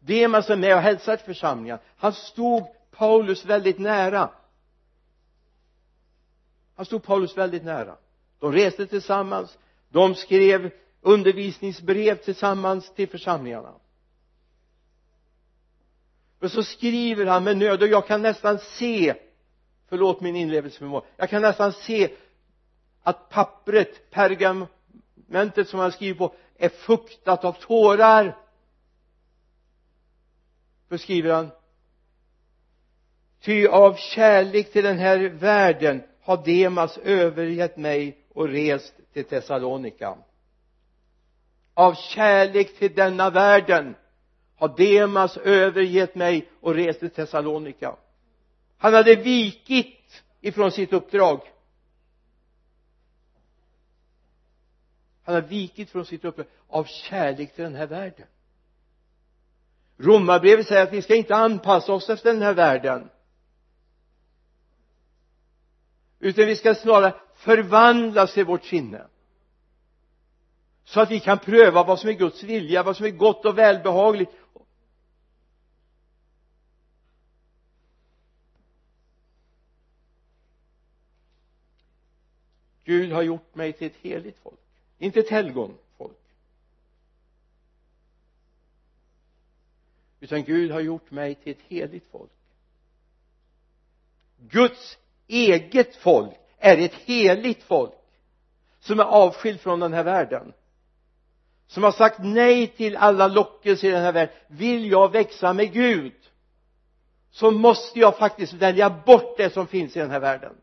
Demas 0.00 0.50
är 0.50 0.56
med 0.56 0.74
och 0.74 0.82
hälsar 0.82 1.16
till 1.16 1.26
församlingen. 1.26 1.78
Han 1.96 2.12
stod 2.12 2.62
Paulus 2.90 3.44
väldigt 3.44 3.78
nära. 3.78 4.30
Han 6.76 6.86
stod 6.86 7.02
Paulus 7.02 7.36
väldigt 7.36 7.64
nära. 7.64 7.96
De 8.38 8.52
reste 8.52 8.86
tillsammans. 8.86 9.58
De 9.88 10.14
skrev 10.14 10.70
undervisningsbrev 11.00 12.14
tillsammans 12.14 12.94
till 12.94 13.08
församlingarna 13.08 13.74
och 16.40 16.50
så 16.50 16.62
skriver 16.62 17.26
han 17.26 17.44
med 17.44 17.56
nöd 17.56 17.82
och 17.82 17.88
jag 17.88 18.06
kan 18.06 18.22
nästan 18.22 18.58
se 18.58 19.14
förlåt 19.88 20.20
min 20.20 20.36
inlevelseförmåga 20.36 21.06
jag 21.16 21.30
kan 21.30 21.42
nästan 21.42 21.72
se 21.72 22.10
att 23.02 23.28
pappret, 23.28 24.10
pergamentet 24.10 25.68
som 25.68 25.80
han 25.80 25.92
skriver 25.92 26.18
på 26.18 26.34
är 26.56 26.68
fuktat 26.68 27.44
av 27.44 27.52
tårar. 27.52 28.36
Då 30.88 30.98
skriver 30.98 31.32
han 31.32 31.50
ty 33.40 33.66
av 33.66 33.94
kärlek 33.94 34.72
till 34.72 34.84
den 34.84 34.98
här 34.98 35.18
världen 35.18 36.02
har 36.22 36.36
Demas 36.44 36.98
övergett 36.98 37.76
mig 37.76 38.24
och 38.34 38.48
rest 38.48 38.94
till 39.12 39.24
Thessalonika. 39.24 40.16
Av 41.74 41.94
kärlek 41.94 42.78
till 42.78 42.94
denna 42.94 43.30
världen 43.30 43.94
har 44.60 44.68
Demas 44.76 45.36
övergett 45.36 46.14
mig 46.14 46.50
och 46.60 46.74
rest 46.74 47.00
till 47.00 47.10
Thessalonika. 47.10 47.96
Han 48.78 48.94
hade 48.94 49.16
vikit 49.16 50.22
ifrån 50.40 50.72
sitt 50.72 50.92
uppdrag. 50.92 51.40
Han 55.24 55.34
har 55.34 55.42
vikit 55.42 55.90
från 55.90 56.04
sitt 56.04 56.24
uppdrag 56.24 56.46
av 56.68 56.84
kärlek 56.84 57.54
till 57.54 57.64
den 57.64 57.74
här 57.74 57.86
världen. 57.86 58.26
Romarbrevet 59.96 60.66
säger 60.66 60.82
att 60.82 60.92
vi 60.92 61.02
ska 61.02 61.14
inte 61.14 61.36
anpassa 61.36 61.92
oss 61.92 62.10
efter 62.10 62.32
den 62.32 62.42
här 62.42 62.54
världen 62.54 63.10
utan 66.18 66.46
vi 66.46 66.56
ska 66.56 66.74
snarare 66.74 67.14
förvandlas 67.34 68.38
i 68.38 68.42
vårt 68.42 68.64
sinne 68.64 69.06
så 70.84 71.00
att 71.00 71.10
vi 71.10 71.20
kan 71.20 71.38
pröva 71.38 71.84
vad 71.84 71.98
som 71.98 72.08
är 72.08 72.14
Guds 72.14 72.42
vilja, 72.42 72.82
vad 72.82 72.96
som 72.96 73.06
är 73.06 73.10
gott 73.10 73.44
och 73.44 73.58
välbehagligt 73.58 74.32
Gud 82.90 83.12
har 83.12 83.22
gjort 83.22 83.54
mig 83.54 83.72
till 83.72 83.86
ett 83.86 83.96
heligt 84.02 84.38
folk 84.42 84.60
inte 84.98 85.20
ett 85.20 85.30
helgonfolk 85.30 86.18
utan 90.20 90.44
Gud 90.44 90.70
har 90.70 90.80
gjort 90.80 91.10
mig 91.10 91.34
till 91.34 91.52
ett 91.52 91.62
heligt 91.68 92.06
folk. 92.10 92.30
Guds 94.36 94.98
eget 95.26 95.96
folk 95.96 96.34
är 96.58 96.78
ett 96.78 96.94
heligt 96.94 97.62
folk 97.62 97.92
som 98.80 99.00
är 99.00 99.04
avskilt 99.04 99.60
från 99.60 99.80
den 99.80 99.92
här 99.92 100.04
världen. 100.04 100.52
Som 101.66 101.82
har 101.82 101.92
sagt 101.92 102.18
nej 102.18 102.66
till 102.66 102.96
alla 102.96 103.28
lockelser 103.28 103.88
i 103.88 103.90
den 103.90 104.02
här 104.02 104.12
världen. 104.12 104.34
Vill 104.48 104.90
jag 104.90 105.12
växa 105.12 105.52
med 105.52 105.72
Gud 105.72 106.12
så 107.30 107.50
måste 107.50 107.98
jag 107.98 108.18
faktiskt 108.18 108.52
välja 108.52 108.90
bort 108.90 109.36
det 109.36 109.50
som 109.50 109.66
finns 109.66 109.96
i 109.96 110.00
den 110.00 110.10
här 110.10 110.20
världen. 110.20 110.56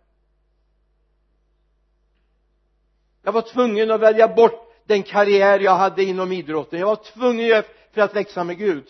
Jag 3.27 3.31
var 3.31 3.41
tvungen 3.41 3.91
att 3.91 4.01
välja 4.01 4.27
bort 4.27 4.73
den 4.85 5.03
karriär 5.03 5.59
jag 5.59 5.75
hade 5.75 6.03
inom 6.03 6.31
idrotten. 6.31 6.79
Jag 6.79 6.87
var 6.87 6.95
tvungen 6.95 7.63
för 7.91 8.01
att 8.01 8.15
växa 8.15 8.43
med 8.43 8.57
Gud. 8.57 8.83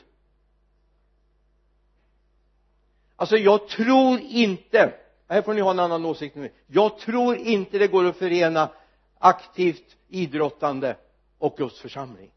Alltså 3.15 3.37
jag 3.37 3.67
tror 3.67 4.19
inte 4.19 4.93
här 5.29 5.41
får 5.41 5.53
ni 5.53 5.61
ha 5.61 5.71
en 5.71 5.79
annan 5.79 6.05
åsikt 6.05 6.35
nu. 6.35 6.51
Jag 6.67 6.97
tror 6.97 7.35
inte 7.35 7.77
det 7.77 7.87
går 7.87 8.05
att 8.05 8.17
förena 8.17 8.69
aktivt 9.19 9.95
idrottande 10.07 10.95
och 11.37 11.57
Guds 11.57 11.79
församling. 11.79 12.31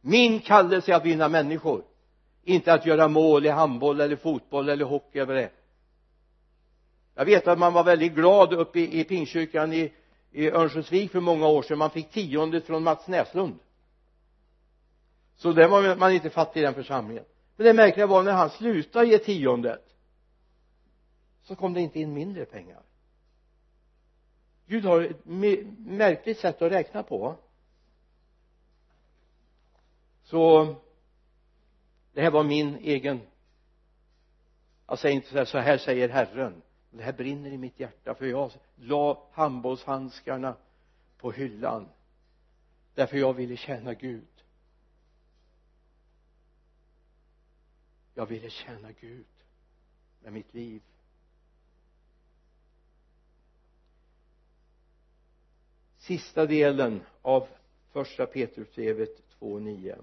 Min 0.00 0.40
kallelse 0.40 0.92
är 0.92 0.96
att 0.96 1.04
vinna 1.06 1.28
människor. 1.28 1.84
Inte 2.44 2.72
att 2.72 2.86
göra 2.86 3.08
mål 3.08 3.46
i 3.46 3.48
handboll 3.48 4.00
eller 4.00 4.16
fotboll 4.16 4.68
eller 4.68 4.84
hockey 4.84 5.18
eller 5.18 5.26
vad 5.26 5.36
det. 5.36 5.42
Är 5.42 5.50
jag 7.14 7.24
vet 7.24 7.48
att 7.48 7.58
man 7.58 7.72
var 7.72 7.84
väldigt 7.84 8.14
glad 8.14 8.52
uppe 8.52 8.80
i, 8.80 9.00
i 9.00 9.04
Pingstkyrkan 9.04 9.72
i, 9.72 9.92
i 10.30 10.50
Örnsköldsvik 10.50 11.10
för 11.12 11.20
många 11.20 11.46
år 11.46 11.62
sedan. 11.62 11.78
Man 11.78 11.90
fick 11.90 12.10
tiondet 12.10 12.66
från 12.66 12.82
Mats 12.82 13.08
Näslund. 13.08 13.58
Så 15.36 15.52
det 15.52 15.68
var 15.68 15.96
man 15.96 16.12
inte 16.12 16.30
fattig 16.30 16.60
i 16.60 16.62
den 16.62 16.74
församlingen. 16.74 17.24
Men 17.56 17.66
det 17.66 17.72
märkliga 17.72 18.06
var 18.06 18.22
när 18.22 18.32
han 18.32 18.50
slutade 18.50 19.06
ge 19.06 19.18
tiondet 19.18 19.84
så 21.42 21.56
kom 21.56 21.74
det 21.74 21.80
inte 21.80 22.00
in 22.00 22.14
mindre 22.14 22.44
pengar. 22.44 22.82
Gud 24.66 24.84
har 24.84 25.02
ett 25.02 25.24
märkligt 25.78 26.38
sätt 26.38 26.62
att 26.62 26.72
räkna 26.72 27.02
på 27.02 27.36
så 30.22 30.74
det 32.12 32.22
här 32.22 32.30
var 32.30 32.44
min 32.44 32.76
egen 32.76 33.20
jag 34.86 34.98
säger 34.98 35.14
inte 35.14 35.28
så 35.28 35.38
här, 35.38 35.44
så 35.44 35.58
här 35.58 35.78
säger 35.78 36.08
Herren 36.08 36.62
det 36.90 37.02
här 37.02 37.12
brinner 37.12 37.50
i 37.50 37.58
mitt 37.58 37.80
hjärta 37.80 38.14
för 38.14 38.26
jag 38.26 38.52
la 38.76 39.28
handbollshandskarna 39.32 40.56
på 41.16 41.32
hyllan 41.32 41.88
därför 42.94 43.16
jag 43.16 43.34
ville 43.34 43.56
tjäna 43.56 43.94
Gud. 43.94 44.44
Jag 48.14 48.26
ville 48.26 48.50
tjäna 48.50 48.92
Gud 48.92 49.26
med 50.22 50.32
mitt 50.32 50.54
liv. 50.54 50.82
Sista 55.98 56.46
delen 56.46 57.02
av 57.22 57.48
första 57.92 58.26
Petrusbrevet 58.26 59.22
2.9 59.40 59.98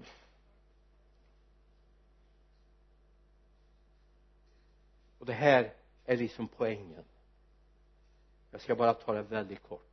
och 5.18 5.26
det 5.26 5.32
här 5.32 5.72
är 6.08 6.16
liksom 6.16 6.48
poängen. 6.48 7.04
Jag 8.50 8.60
ska 8.60 8.74
bara 8.74 8.94
ta 8.94 9.12
det 9.12 9.22
väldigt 9.22 9.62
kort. 9.68 9.84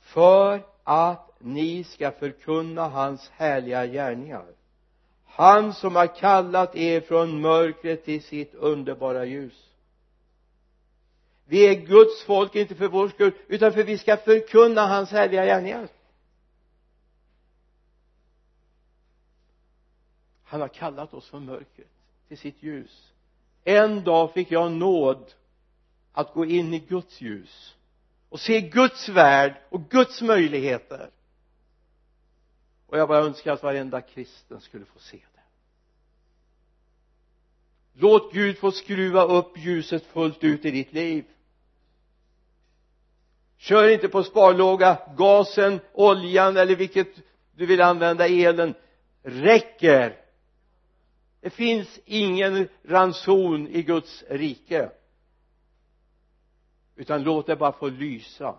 För 0.00 0.62
att 0.82 1.30
ni 1.38 1.84
ska 1.84 2.10
förkunna 2.10 2.88
hans 2.88 3.28
härliga 3.28 3.86
gärningar 3.86 4.46
han 5.34 5.74
som 5.74 5.96
har 5.96 6.16
kallat 6.16 6.76
er 6.76 7.00
från 7.00 7.40
mörkret 7.40 8.04
till 8.04 8.22
sitt 8.22 8.54
underbara 8.54 9.24
ljus. 9.24 9.70
Vi 11.44 11.66
är 11.66 11.74
Guds 11.74 12.24
folk 12.24 12.54
inte 12.54 12.74
för 12.74 12.88
vår 12.88 13.08
skull 13.08 13.32
utan 13.48 13.72
för 13.72 13.80
att 13.80 13.86
vi 13.86 13.98
ska 13.98 14.16
förkunna 14.16 14.86
hans 14.86 15.10
härliga 15.10 15.44
gärningar. 15.44 15.88
Han 20.44 20.60
har 20.60 20.68
kallat 20.68 21.14
oss 21.14 21.28
från 21.28 21.44
mörkret 21.44 21.90
till 22.28 22.38
sitt 22.38 22.62
ljus 22.62 23.12
en 23.64 24.04
dag 24.04 24.32
fick 24.32 24.50
jag 24.50 24.72
nåd 24.72 25.32
att 26.12 26.34
gå 26.34 26.44
in 26.44 26.74
i 26.74 26.78
Guds 26.78 27.20
ljus 27.20 27.74
och 28.28 28.40
se 28.40 28.60
Guds 28.60 29.08
värld 29.08 29.54
och 29.68 29.90
Guds 29.90 30.22
möjligheter. 30.22 31.10
Och 32.86 32.98
jag 32.98 33.08
bara 33.08 33.24
önskar 33.24 33.52
att 33.52 33.62
varenda 33.62 34.00
kristen 34.00 34.60
skulle 34.60 34.84
få 34.84 34.98
se 34.98 35.16
det. 35.16 35.40
Låt 37.92 38.32
Gud 38.32 38.58
få 38.58 38.70
skruva 38.72 39.24
upp 39.24 39.58
ljuset 39.58 40.06
fullt 40.06 40.44
ut 40.44 40.64
i 40.64 40.70
ditt 40.70 40.92
liv. 40.92 41.24
Kör 43.56 43.88
inte 43.88 44.08
på 44.08 44.22
sparlåga 44.22 44.98
gasen, 45.16 45.80
oljan 45.92 46.56
eller 46.56 46.76
vilket 46.76 47.08
du 47.56 47.66
vill 47.66 47.80
använda 47.80 48.28
elen. 48.28 48.74
Räcker 49.22 50.23
det 51.44 51.50
finns 51.50 52.00
ingen 52.04 52.68
ranson 52.84 53.68
i 53.68 53.82
Guds 53.82 54.24
rike. 54.28 54.90
Utan 56.96 57.22
låt 57.22 57.46
det 57.46 57.56
bara 57.56 57.72
få 57.72 57.88
lysa. 57.88 58.58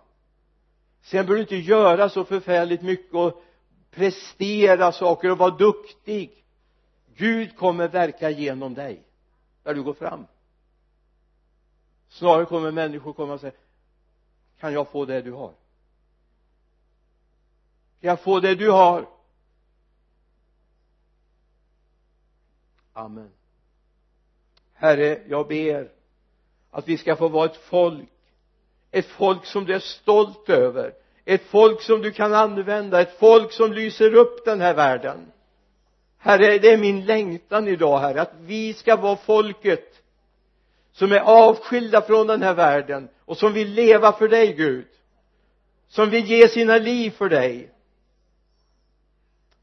Sen 1.02 1.26
behöver 1.26 1.34
du 1.34 1.40
inte 1.40 1.56
göra 1.56 2.08
så 2.08 2.24
förfärligt 2.24 2.82
mycket 2.82 3.14
och 3.14 3.42
prestera 3.90 4.92
saker 4.92 5.30
och 5.30 5.38
vara 5.38 5.56
duktig. 5.56 6.44
Gud 7.16 7.56
kommer 7.56 7.88
verka 7.88 8.30
genom 8.30 8.74
dig 8.74 9.02
där 9.62 9.74
du 9.74 9.82
går 9.82 9.94
fram. 9.94 10.26
Snarare 12.08 12.44
kommer 12.44 12.70
människor 12.70 13.12
komma 13.12 13.32
och 13.32 13.40
säga 13.40 13.52
kan 14.60 14.72
jag 14.72 14.88
få 14.88 15.04
det 15.04 15.22
du 15.22 15.32
har? 15.32 15.52
Kan 18.00 18.08
jag 18.10 18.20
få 18.20 18.40
det 18.40 18.54
du 18.54 18.70
har? 18.70 19.15
Amen. 22.96 23.30
Herre 24.74 25.20
jag 25.28 25.48
ber 25.48 25.88
att 26.70 26.88
vi 26.88 26.98
ska 26.98 27.16
få 27.16 27.28
vara 27.28 27.46
ett 27.46 27.56
folk 27.56 28.08
ett 28.90 29.06
folk 29.06 29.46
som 29.46 29.64
du 29.64 29.74
är 29.74 29.78
stolt 29.78 30.48
över 30.48 30.94
ett 31.24 31.42
folk 31.42 31.82
som 31.82 32.02
du 32.02 32.12
kan 32.12 32.34
använda 32.34 33.00
ett 33.00 33.18
folk 33.18 33.52
som 33.52 33.72
lyser 33.72 34.14
upp 34.14 34.44
den 34.44 34.60
här 34.60 34.74
världen. 34.74 35.32
Herre 36.18 36.58
det 36.58 36.72
är 36.72 36.78
min 36.78 37.06
längtan 37.06 37.68
idag 37.68 37.98
herre 37.98 38.20
att 38.20 38.34
vi 38.40 38.74
ska 38.74 38.96
vara 38.96 39.16
folket 39.16 40.02
som 40.92 41.12
är 41.12 41.20
avskilda 41.20 42.02
från 42.02 42.26
den 42.26 42.42
här 42.42 42.54
världen 42.54 43.08
och 43.24 43.36
som 43.36 43.52
vill 43.52 43.68
leva 43.68 44.12
för 44.12 44.28
dig 44.28 44.52
Gud 44.52 44.86
som 45.88 46.10
vill 46.10 46.26
ge 46.26 46.48
sina 46.48 46.78
liv 46.78 47.10
för 47.10 47.28
dig. 47.28 47.70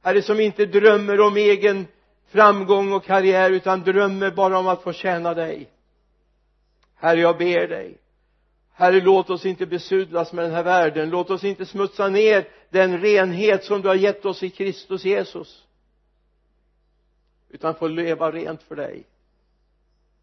Herre 0.02 0.22
som 0.22 0.40
inte 0.40 0.66
drömmer 0.66 1.20
om 1.20 1.38
egen 1.38 1.88
framgång 2.34 2.94
och 2.94 3.04
karriär 3.04 3.52
utan 3.52 3.84
drömmer 3.84 4.32
bara 4.32 4.58
om 4.58 4.68
att 4.68 4.84
få 4.84 4.94
tjäna 4.94 5.34
dig. 5.34 5.70
Herre 6.96 7.20
jag 7.20 7.38
ber 7.38 7.68
dig. 7.68 7.98
Herre 8.72 9.02
låt 9.02 9.30
oss 9.30 9.46
inte 9.46 9.66
besudlas 9.66 10.34
med 10.34 10.46
den 10.46 10.54
här 10.54 10.64
världen. 10.64 11.10
Låt 11.10 11.30
oss 11.30 11.44
inte 11.44 11.66
smutsa 11.66 12.10
ner 12.10 12.48
den 12.70 13.02
renhet 13.02 13.64
som 13.64 13.82
du 13.82 13.88
har 13.88 13.96
gett 13.96 14.26
oss 14.26 14.44
i 14.44 14.50
Kristus 14.50 15.06
Jesus. 15.06 15.68
Utan 17.50 17.76
få 17.76 17.88
leva 17.88 18.32
rent 18.32 18.64
för 18.64 18.76
dig. 18.76 19.04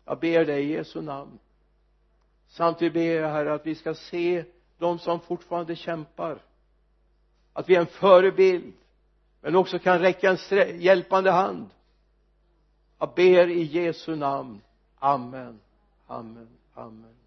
Jag 0.04 0.18
ber 0.18 0.44
dig 0.44 0.64
i 0.64 0.72
Jesu 0.72 1.02
namn. 1.02 1.38
Samtidigt 2.48 2.94
ber 2.94 3.00
jag 3.00 3.28
herre 3.28 3.54
att 3.54 3.66
vi 3.66 3.74
ska 3.74 3.94
se 3.94 4.44
de 4.78 4.98
som 4.98 5.20
fortfarande 5.20 5.76
kämpar. 5.76 6.38
Att 7.52 7.68
vi 7.68 7.74
är 7.74 7.80
en 7.80 7.86
förebild 7.86 8.72
men 9.40 9.56
också 9.56 9.78
kan 9.78 9.98
räcka 9.98 10.30
en 10.30 10.80
hjälpande 10.80 11.30
hand 11.30 11.70
jag 13.00 13.14
ber 13.14 13.48
i 13.50 13.62
Jesu 13.62 14.16
namn. 14.16 14.60
Amen. 14.98 15.60
Amen. 16.06 16.48
Amen. 16.74 17.19